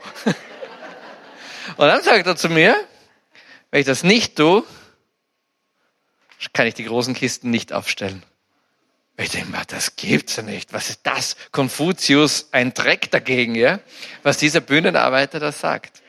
Und 1.76 1.88
dann 1.88 2.02
sagt 2.02 2.26
er 2.26 2.36
zu 2.36 2.48
mir, 2.48 2.76
wenn 3.70 3.80
ich 3.80 3.86
das 3.86 4.04
nicht 4.04 4.36
tue, 4.36 4.64
kann 6.52 6.66
ich 6.66 6.74
die 6.74 6.84
großen 6.84 7.14
Kisten 7.14 7.50
nicht 7.50 7.72
aufstellen. 7.72 8.22
Ich 9.16 9.30
denke 9.30 9.50
mal, 9.50 9.64
das 9.66 9.96
gibt's 9.96 10.36
ja 10.36 10.42
nicht. 10.42 10.72
Was 10.72 10.90
ist 10.90 11.00
das? 11.04 11.36
Konfuzius, 11.52 12.48
ein 12.52 12.74
Dreck 12.74 13.10
dagegen, 13.10 13.54
ja? 13.54 13.78
Was 14.22 14.38
dieser 14.38 14.60
Bühnenarbeiter 14.60 15.38
da 15.38 15.52
sagt. 15.52 16.02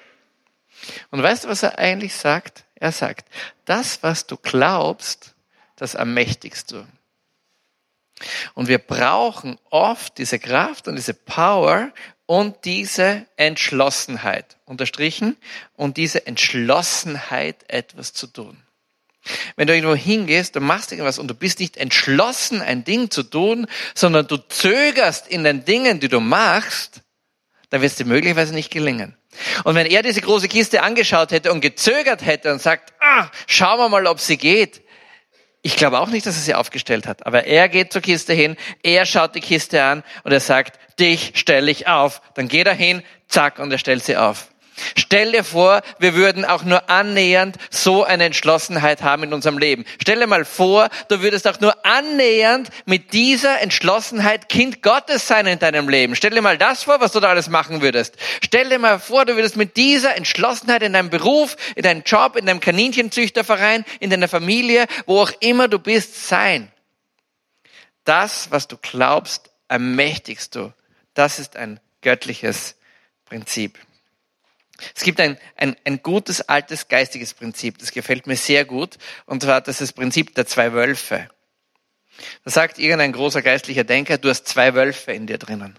Und 1.12 1.22
weißt 1.22 1.46
du, 1.46 1.48
was 1.48 1.63
er 1.63 1.78
eigentlich 1.78 2.15
sagt? 2.15 2.63
Er 2.76 2.91
sagt, 2.91 3.28
das, 3.65 4.04
was 4.04 4.28
du 4.28 4.38
glaubst, 4.38 5.36
das 5.76 5.94
ermächtigst 5.94 6.72
du. 6.72 6.86
Und 8.54 8.67
wir 8.67 8.78
brauchen 8.78 9.58
oft 9.69 10.17
diese 10.17 10.39
Kraft 10.39 10.88
und 10.88 10.95
diese 10.95 11.13
Power 11.13 11.91
und 12.25 12.65
diese 12.65 13.25
Entschlossenheit, 13.36 14.58
unterstrichen, 14.65 15.38
und 15.75 15.97
diese 15.97 16.25
Entschlossenheit, 16.25 17.65
etwas 17.67 18.13
zu 18.13 18.28
tun. 18.28 18.58
Wenn 19.56 19.67
du 19.67 19.75
irgendwo 19.75 19.95
hingehst, 19.95 20.56
du 20.56 20.60
machst 20.60 20.91
irgendwas 20.91 21.19
und 21.19 21.28
du 21.28 21.34
bist 21.34 21.60
nicht 21.60 21.78
entschlossen, 21.78 22.62
ein 22.62 22.84
Ding 22.84 23.10
zu 23.10 23.23
tun, 23.23 23.67
sondern 23.95 24.28
du 24.28 24.38
zögerst 24.38 25.28
in 25.28 25.43
den 25.43 25.65
Dingen, 25.65 25.99
die 25.99 26.10
du 26.10 26.19
machst, 26.19 27.01
dann 27.69 27.82
wird 27.82 27.91
es 27.91 27.97
dir 27.97 28.06
möglicherweise 28.06 28.54
nicht 28.54 28.71
gelingen. 28.71 29.17
Und 29.63 29.75
wenn 29.75 29.88
er 29.88 30.04
diese 30.04 30.21
große 30.21 30.47
Kiste 30.47 30.84
angeschaut 30.84 31.32
hätte 31.32 31.51
und 31.51 31.62
gezögert 31.62 32.25
hätte 32.25 32.54
und 32.54 32.62
sagt, 32.62 32.93
ah, 33.01 33.30
schauen 33.47 33.80
wir 33.80 33.89
mal, 33.89 34.08
ob 34.08 34.19
sie 34.19 34.38
geht, 34.38 34.82
ich 35.65 35.78
glaube 35.78 35.99
auch 35.99 36.10
nicht, 36.10 36.28
dass 36.28 36.36
er 36.36 36.43
sie 36.43 36.54
aufgestellt 36.54 37.08
hat, 37.08 37.25
aber 37.25 37.45
er 37.45 37.69
geht 37.69 37.91
zur 37.91 38.04
Kiste 38.04 38.34
hin, 38.34 38.56
er 38.84 39.08
schaut 39.08 39.34
die 39.34 39.39
Kiste 39.39 39.84
an 39.84 40.04
und 40.23 40.32
er 40.32 40.39
sagt, 40.39 40.78
dich 40.99 41.32
stelle 41.34 41.71
ich 41.71 41.88
auf. 41.88 42.21
Dann 42.36 42.47
geht 42.47 42.67
er 42.67 42.75
hin, 42.75 43.01
zack, 43.28 43.58
und 43.58 43.71
er 43.71 43.80
stellt 43.80 44.04
sie 44.04 44.15
auf. 44.15 44.49
Stell 44.97 45.31
dir 45.31 45.43
vor, 45.43 45.81
wir 45.99 46.15
würden 46.15 46.43
auch 46.43 46.63
nur 46.63 46.89
annähernd 46.89 47.57
so 47.69 48.03
eine 48.03 48.25
Entschlossenheit 48.25 49.01
haben 49.03 49.23
in 49.23 49.33
unserem 49.33 49.57
Leben. 49.57 49.85
Stell 50.01 50.19
dir 50.19 50.27
mal 50.27 50.43
vor, 50.43 50.89
du 51.07 51.21
würdest 51.21 51.47
auch 51.47 51.59
nur 51.59 51.85
annähernd 51.85 52.69
mit 52.85 53.13
dieser 53.13 53.61
Entschlossenheit 53.61 54.49
Kind 54.49 54.81
Gottes 54.81 55.27
sein 55.27 55.47
in 55.47 55.59
deinem 55.59 55.88
Leben. 55.88 56.15
Stell 56.15 56.31
dir 56.31 56.41
mal 56.41 56.57
das 56.57 56.83
vor, 56.83 56.99
was 56.99 57.13
du 57.13 57.19
da 57.19 57.29
alles 57.29 57.49
machen 57.49 57.81
würdest. 57.81 58.15
Stell 58.43 58.69
dir 58.69 58.79
mal 58.79 58.99
vor, 58.99 59.25
du 59.25 59.35
würdest 59.35 59.55
mit 59.55 59.77
dieser 59.77 60.15
Entschlossenheit 60.15 60.83
in 60.83 60.93
deinem 60.93 61.09
Beruf, 61.09 61.55
in 61.75 61.83
deinem 61.83 62.03
Job, 62.05 62.35
in 62.35 62.45
deinem 62.45 62.59
Kaninchenzüchterverein, 62.59 63.85
in 63.99 64.09
deiner 64.09 64.27
Familie, 64.27 64.88
wo 65.05 65.21
auch 65.21 65.31
immer 65.39 65.67
du 65.67 65.79
bist, 65.79 66.27
sein. 66.27 66.71
Das, 68.03 68.51
was 68.51 68.67
du 68.67 68.77
glaubst, 68.77 69.49
ermächtigst 69.67 70.55
du. 70.55 70.73
Das 71.13 71.39
ist 71.39 71.55
ein 71.55 71.79
göttliches 72.01 72.75
Prinzip. 73.25 73.79
Es 74.95 75.03
gibt 75.03 75.19
ein, 75.19 75.38
ein, 75.55 75.75
ein 75.85 76.01
gutes, 76.01 76.41
altes, 76.41 76.88
geistiges 76.88 77.33
Prinzip, 77.33 77.77
das 77.77 77.91
gefällt 77.91 78.27
mir 78.27 78.35
sehr 78.35 78.65
gut, 78.65 78.97
und 79.25 79.41
zwar 79.41 79.61
das 79.61 79.81
ist 79.81 79.89
das 79.89 79.93
Prinzip 79.93 80.35
der 80.35 80.45
zwei 80.45 80.73
Wölfe. 80.73 81.29
Da 82.43 82.51
sagt 82.51 82.79
irgendein 82.79 83.13
großer 83.13 83.41
geistlicher 83.41 83.83
Denker, 83.83 84.17
du 84.17 84.29
hast 84.29 84.47
zwei 84.47 84.73
Wölfe 84.73 85.11
in 85.11 85.27
dir 85.27 85.38
drinnen. 85.38 85.77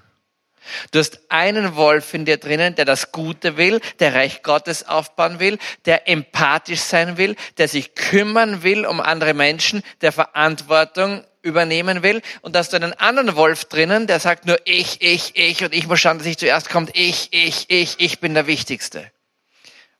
Du 0.91 0.99
hast 0.99 1.21
einen 1.29 1.77
Wolf 1.77 2.15
in 2.15 2.25
dir 2.25 2.37
drinnen, 2.37 2.75
der 2.75 2.85
das 2.85 3.13
Gute 3.13 3.57
will, 3.57 3.81
der 3.99 4.15
Reich 4.15 4.43
Gottes 4.43 4.87
aufbauen 4.87 5.39
will, 5.39 5.59
der 5.85 6.09
empathisch 6.09 6.81
sein 6.81 7.17
will, 7.17 7.37
der 7.59 7.69
sich 7.69 7.95
kümmern 7.95 8.63
will 8.63 8.87
um 8.87 9.01
andere 9.01 9.35
Menschen, 9.35 9.83
der 10.01 10.13
Verantwortung 10.13 11.25
übernehmen 11.43 12.03
will. 12.03 12.21
Und 12.43 12.57
hast 12.57 12.73
du 12.73 12.77
einen 12.77 12.93
anderen 12.93 13.37
Wolf 13.37 13.65
drinnen, 13.67 14.07
der 14.07 14.21
sagt 14.21 14.47
nur 14.47 14.59
ich, 14.65 15.01
ich, 15.01 15.37
ich 15.37 15.65
und 15.65 15.73
ich 15.73 15.87
muss 15.87 16.01
schauen, 16.01 16.19
dass 16.19 16.27
ich 16.27 16.39
zuerst 16.39 16.69
kommt. 16.69 16.91
Ich, 16.95 17.29
ich, 17.33 17.71
ich, 17.71 17.97
ich 17.99 18.21
bin 18.21 18.35
der 18.35 18.47
Wichtigste. 18.47 19.11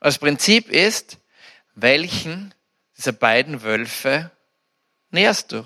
das 0.01 0.19
Prinzip 0.19 0.69
ist, 0.69 1.19
welchen 1.75 2.55
dieser 2.97 3.13
beiden 3.13 3.63
Wölfe 3.63 4.31
näherst 5.11 5.53
du? 5.53 5.65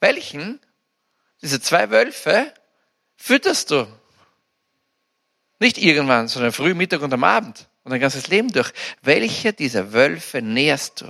Welchen 0.00 0.60
dieser 1.42 1.60
zwei 1.60 1.90
Wölfe 1.90 2.52
fütterst 3.18 3.70
du. 3.70 3.86
Nicht 5.58 5.76
irgendwann, 5.76 6.28
sondern 6.28 6.52
früh, 6.52 6.72
Mittag 6.72 7.02
und 7.02 7.12
am 7.12 7.24
Abend 7.24 7.68
und 7.82 7.90
dein 7.90 8.00
ganzes 8.00 8.28
Leben 8.28 8.52
durch. 8.52 8.72
Welche 9.02 9.52
dieser 9.52 9.92
Wölfe 9.92 10.40
nährst 10.40 11.00
du? 11.00 11.06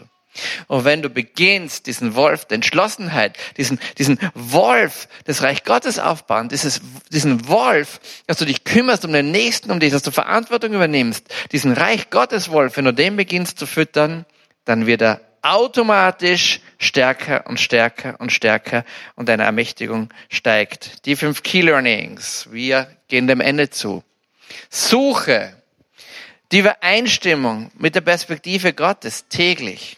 Und 0.68 0.84
wenn 0.84 1.02
du 1.02 1.10
beginnst, 1.10 1.86
diesen 1.86 2.14
Wolf 2.14 2.44
der 2.44 2.56
Entschlossenheit, 2.56 3.36
diesen, 3.56 3.80
diesen 3.98 4.18
Wolf 4.34 5.08
des 5.26 5.42
Reich 5.42 5.64
Gottes 5.64 5.98
aufbauen, 5.98 6.48
dieses, 6.48 6.80
diesen 7.10 7.48
Wolf, 7.48 8.00
dass 8.26 8.38
du 8.38 8.44
dich 8.44 8.64
kümmerst 8.64 9.04
um 9.04 9.12
den 9.12 9.30
Nächsten, 9.30 9.70
um 9.70 9.80
dich, 9.80 9.92
dass 9.92 10.02
du 10.02 10.10
Verantwortung 10.10 10.72
übernimmst, 10.74 11.26
diesen 11.52 11.72
Reich 11.72 12.10
Gottes 12.10 12.50
Wolf, 12.50 12.76
wenn 12.76 12.84
du 12.84 12.94
den 12.94 13.16
beginnst 13.16 13.58
zu 13.58 13.66
füttern, 13.66 14.24
dann 14.64 14.86
wird 14.86 15.02
er 15.02 15.20
automatisch 15.48 16.60
stärker 16.78 17.46
und 17.46 17.58
stärker 17.58 18.20
und 18.20 18.30
stärker 18.32 18.84
und 19.16 19.28
deine 19.28 19.44
Ermächtigung 19.44 20.10
steigt. 20.28 21.06
Die 21.06 21.16
fünf 21.16 21.42
Key 21.42 21.62
Learnings. 21.62 22.48
Wir 22.50 22.88
gehen 23.08 23.26
dem 23.26 23.40
Ende 23.40 23.70
zu. 23.70 24.04
Suche 24.68 25.54
die 26.52 26.58
Übereinstimmung 26.58 27.70
mit 27.74 27.94
der 27.94 28.00
Perspektive 28.00 28.72
Gottes 28.72 29.28
täglich. 29.28 29.96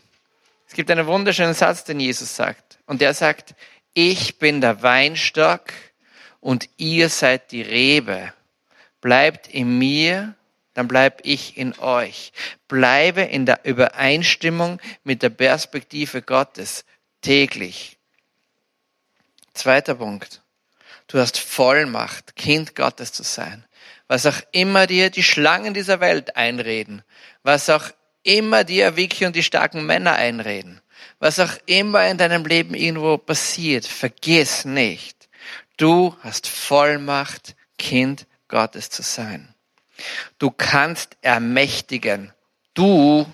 Es 0.69 0.75
gibt 0.75 0.91
einen 0.91 1.07
wunderschönen 1.07 1.55
Satz, 1.55 1.85
den 1.85 2.01
Jesus 2.01 2.35
sagt. 2.35 2.79
Und 2.87 3.01
der 3.01 3.15
sagt, 3.15 3.55
ich 3.93 4.39
bin 4.39 4.61
der 4.61 4.83
Weinstock 4.83 5.73
und 6.41 6.69
ihr 6.77 7.09
seid 7.09 7.51
die 7.51 7.63
Rebe. 7.63 8.33
Bleibt 9.01 9.49
in 9.49 9.79
mir 9.79 10.35
dann 10.75 10.89
bleib 10.89 11.21
ich 11.25 11.57
in 11.57 11.79
euch. 11.79 12.33
Bleibe 12.69 13.23
in 13.23 13.47
der 13.47 13.65
Übereinstimmung 13.65 14.81
mit 15.05 15.23
der 15.23 15.31
Perspektive 15.31 16.23
Gottes 16.23 16.85
täglich. 17.23 17.99
Zweiter 19.55 19.97
Punkt. 19.97 20.43
Du 21.07 21.19
hast 21.19 21.39
Vollmacht, 21.39 22.37
Kind 22.37 22.77
Gottes 22.77 23.13
zu 23.13 23.25
sein. 23.25 23.67
Was 24.07 24.27
auch 24.27 24.41
immer 24.53 24.87
dir 24.87 25.11
die 25.11 25.23
Schlangen 25.23 25.75
dieser 25.75 26.01
Welt 26.01 26.37
einreden, 26.37 27.03
was 27.43 27.69
auch 27.69 27.91
immer 28.23 28.65
dir 28.65 28.97
Vicky 28.97 29.27
und 29.27 29.35
die 29.35 29.43
starken 29.43 29.87
Männer 29.87 30.15
einreden, 30.15 30.81
was 31.19 31.39
auch 31.39 31.53
immer 31.67 32.07
in 32.09 32.19
deinem 32.19 32.45
Leben 32.45 32.75
irgendwo 32.75 33.19
passiert, 33.19 33.87
vergiss 33.87 34.65
nicht, 34.65 35.29
du 35.77 36.17
hast 36.21 36.47
Vollmacht, 36.47 37.55
Kind 37.79 38.27
Gottes 38.49 38.91
zu 38.91 39.03
sein. 39.03 39.50
Du 40.39 40.51
kannst 40.51 41.17
ermächtigen. 41.23 42.33
Du, 42.75 43.27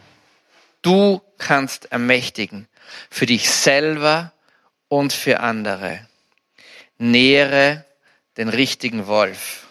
du 0.83 1.21
kannst 1.39 1.93
ermächtigen. 1.93 2.69
Für 3.11 3.27
dich 3.27 3.51
selber 3.51 4.33
und 4.89 5.13
für 5.13 5.41
andere. 5.41 6.07
Nähere 6.99 7.85
den 8.37 8.49
richtigen 8.49 9.07
Wolf. 9.07 9.67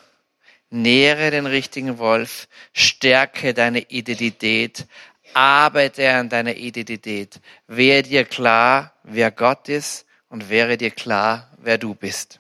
Nähere 0.70 1.32
den 1.32 1.46
richtigen 1.46 1.98
Wolf. 1.98 2.48
Stärke 2.74 3.54
deine 3.54 3.80
Identität. 3.80 4.86
Arbeite 5.34 6.12
an 6.12 6.30
deiner 6.30 6.56
Identität. 6.56 7.40
Wäre 7.68 8.04
dir 8.04 8.26
klar, 8.26 8.94
wer 9.04 9.32
Gott 9.32 9.70
ist 9.70 10.06
und 10.30 10.50
wäre 10.50 10.78
dir 10.78 10.92
klar, 10.92 11.50
wer 11.58 11.78
du 11.78 11.94
bist. 11.94 12.40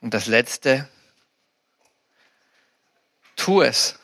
Und 0.00 0.14
das 0.14 0.26
Letzte, 0.26 0.88
Tu 3.36 3.62
es. 3.62 3.98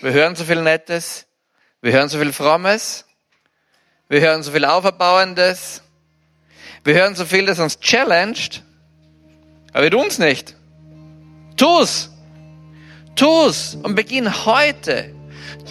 Wir 0.00 0.12
hören 0.12 0.36
so 0.36 0.44
viel 0.44 0.62
Nettes, 0.62 1.26
wir 1.80 1.92
hören 1.92 2.08
so 2.08 2.18
viel 2.18 2.32
Frommes, 2.32 3.06
wir 4.08 4.20
hören 4.20 4.42
so 4.42 4.52
viel 4.52 4.64
Auferbauendes, 4.64 5.82
wir 6.84 6.94
hören 6.94 7.14
so 7.14 7.24
viel, 7.24 7.46
das 7.46 7.58
uns 7.58 7.80
challenged, 7.80 8.62
aber 9.72 9.84
wir 9.84 9.90
tun 9.90 10.06
es 10.06 10.18
nicht. 10.18 10.54
Tu's! 11.56 12.10
Tu's 13.16 13.74
und 13.82 13.94
beginn 13.94 14.44
heute. 14.44 15.14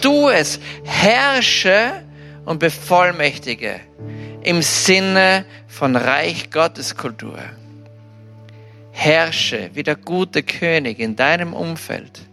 Tu 0.02 0.28
es. 0.28 0.58
Herrsche 0.84 2.02
und 2.44 2.58
bevollmächtige 2.58 3.80
im 4.42 4.62
Sinne 4.62 5.44
von 5.68 5.94
Reich 5.94 6.50
Gottes 6.50 6.96
Kultur. 6.96 7.38
Herrsche 8.90 9.70
wie 9.74 9.84
der 9.84 9.96
gute 9.96 10.42
König 10.42 10.98
in 10.98 11.14
deinem 11.14 11.52
Umfeld 11.54 12.25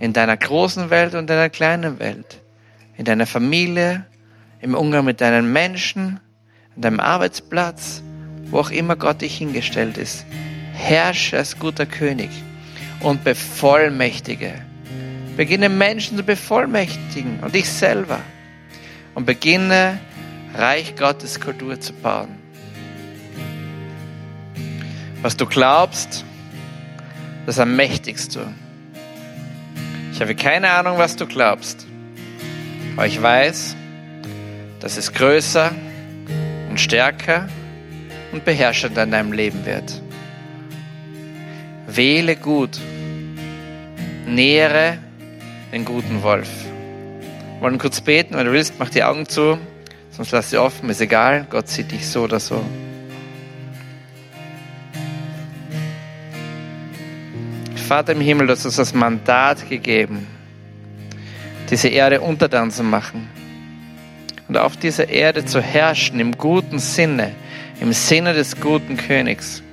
in 0.00 0.14
deiner 0.14 0.36
großen 0.36 0.90
Welt 0.90 1.14
und 1.14 1.28
deiner 1.28 1.50
kleinen 1.50 2.00
Welt, 2.00 2.40
in 2.96 3.04
deiner 3.04 3.26
Familie, 3.26 4.06
im 4.60 4.74
Umgang 4.74 5.04
mit 5.04 5.20
deinen 5.20 5.52
Menschen, 5.52 6.20
an 6.74 6.82
deinem 6.82 7.00
Arbeitsplatz, 7.00 8.02
wo 8.46 8.58
auch 8.58 8.70
immer 8.70 8.96
Gott 8.96 9.20
dich 9.20 9.36
hingestellt 9.36 9.98
ist. 9.98 10.24
Herrsche 10.72 11.36
als 11.36 11.58
guter 11.58 11.86
König 11.86 12.30
und 13.00 13.22
bevollmächtige. 13.24 14.54
Beginne 15.36 15.68
Menschen 15.68 16.16
zu 16.16 16.22
bevollmächtigen 16.24 17.40
und 17.40 17.54
dich 17.54 17.68
selber. 17.68 18.20
Und 19.14 19.26
beginne 19.26 20.00
Reich 20.54 20.96
Gottes 20.96 21.40
Kultur 21.40 21.78
zu 21.78 21.92
bauen. 21.92 22.36
Was 25.22 25.36
du 25.36 25.46
glaubst, 25.46 26.24
das 27.46 27.58
ermächtigst 27.58 28.34
du. 28.34 28.40
Ich 30.20 30.22
habe 30.22 30.34
keine 30.34 30.70
Ahnung, 30.72 30.98
was 30.98 31.16
du 31.16 31.24
glaubst, 31.24 31.86
aber 32.94 33.06
ich 33.06 33.22
weiß, 33.22 33.74
dass 34.78 34.98
es 34.98 35.14
größer 35.14 35.72
und 36.68 36.78
stärker 36.78 37.48
und 38.30 38.44
beherrschender 38.44 39.04
in 39.04 39.12
deinem 39.12 39.32
Leben 39.32 39.64
wird. 39.64 40.02
Wähle 41.86 42.36
gut, 42.36 42.78
nähere 44.26 44.98
den 45.72 45.86
guten 45.86 46.22
Wolf. 46.22 46.50
Wir 47.54 47.60
wollen 47.62 47.78
kurz 47.78 48.02
beten, 48.02 48.34
wenn 48.34 48.44
du 48.44 48.52
willst, 48.52 48.74
mach 48.78 48.90
die 48.90 49.02
Augen 49.02 49.26
zu, 49.26 49.56
sonst 50.10 50.32
lass 50.32 50.50
sie 50.50 50.58
offen, 50.58 50.90
ist 50.90 51.00
egal, 51.00 51.46
Gott 51.48 51.68
sieht 51.68 51.92
dich 51.92 52.06
so 52.06 52.24
oder 52.24 52.40
so. 52.40 52.62
Vater 57.90 58.12
im 58.12 58.20
Himmel, 58.20 58.46
du 58.46 58.52
hast 58.52 58.64
uns 58.64 58.76
das 58.76 58.94
Mandat 58.94 59.68
gegeben, 59.68 60.24
diese 61.70 61.88
Erde 61.88 62.20
untertan 62.20 62.70
zu 62.70 62.84
machen 62.84 63.28
und 64.46 64.56
auf 64.56 64.76
dieser 64.76 65.08
Erde 65.08 65.44
zu 65.44 65.60
herrschen 65.60 66.20
im 66.20 66.38
guten 66.38 66.78
Sinne, 66.78 67.32
im 67.80 67.92
Sinne 67.92 68.32
des 68.32 68.60
guten 68.60 68.96
Königs. 68.96 69.64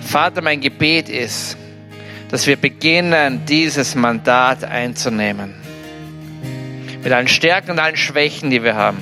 Vater, 0.00 0.42
mein 0.42 0.60
Gebet 0.60 1.08
ist, 1.08 1.56
dass 2.32 2.48
wir 2.48 2.56
beginnen, 2.56 3.44
dieses 3.46 3.94
Mandat 3.94 4.64
einzunehmen. 4.64 5.54
Mit 7.00 7.12
allen 7.12 7.28
Stärken 7.28 7.70
und 7.70 7.78
allen 7.78 7.96
Schwächen, 7.96 8.50
die 8.50 8.64
wir 8.64 8.74
haben. 8.74 8.98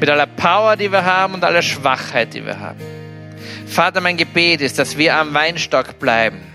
Mit 0.00 0.10
aller 0.10 0.26
Power, 0.26 0.74
die 0.74 0.90
wir 0.90 1.04
haben 1.04 1.34
und 1.34 1.44
aller 1.44 1.62
Schwachheit, 1.62 2.34
die 2.34 2.44
wir 2.44 2.58
haben. 2.58 2.99
Vater, 3.66 4.00
mein 4.00 4.16
Gebet 4.16 4.60
ist, 4.60 4.78
dass 4.78 4.96
wir 4.96 5.16
am 5.16 5.34
Weinstock 5.34 5.98
bleiben 5.98 6.50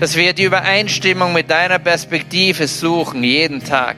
dass 0.00 0.16
wir 0.16 0.32
die 0.32 0.44
Übereinstimmung 0.44 1.34
mit 1.34 1.50
deiner 1.50 1.78
Perspektive 1.78 2.66
suchen, 2.66 3.22
jeden 3.22 3.62
Tag. 3.62 3.96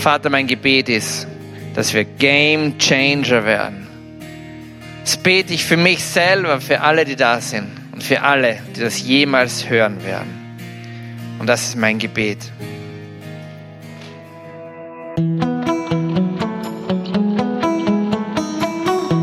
Vater, 0.00 0.28
mein 0.28 0.46
Gebet 0.46 0.90
ist, 0.90 1.26
dass 1.74 1.94
wir 1.94 2.04
Game 2.04 2.78
Changer 2.78 3.46
werden. 3.46 3.86
Das 5.04 5.16
bete 5.16 5.54
ich 5.54 5.64
für 5.64 5.78
mich 5.78 6.04
selber, 6.04 6.60
für 6.60 6.82
alle, 6.82 7.06
die 7.06 7.16
da 7.16 7.40
sind 7.40 7.70
und 7.92 8.02
für 8.02 8.20
alle, 8.20 8.58
die 8.76 8.80
das 8.80 9.00
jemals 9.00 9.70
hören 9.70 10.04
werden. 10.04 10.58
Und 11.38 11.46
das 11.46 11.68
ist 11.68 11.76
mein 11.76 11.98
Gebet. 11.98 12.38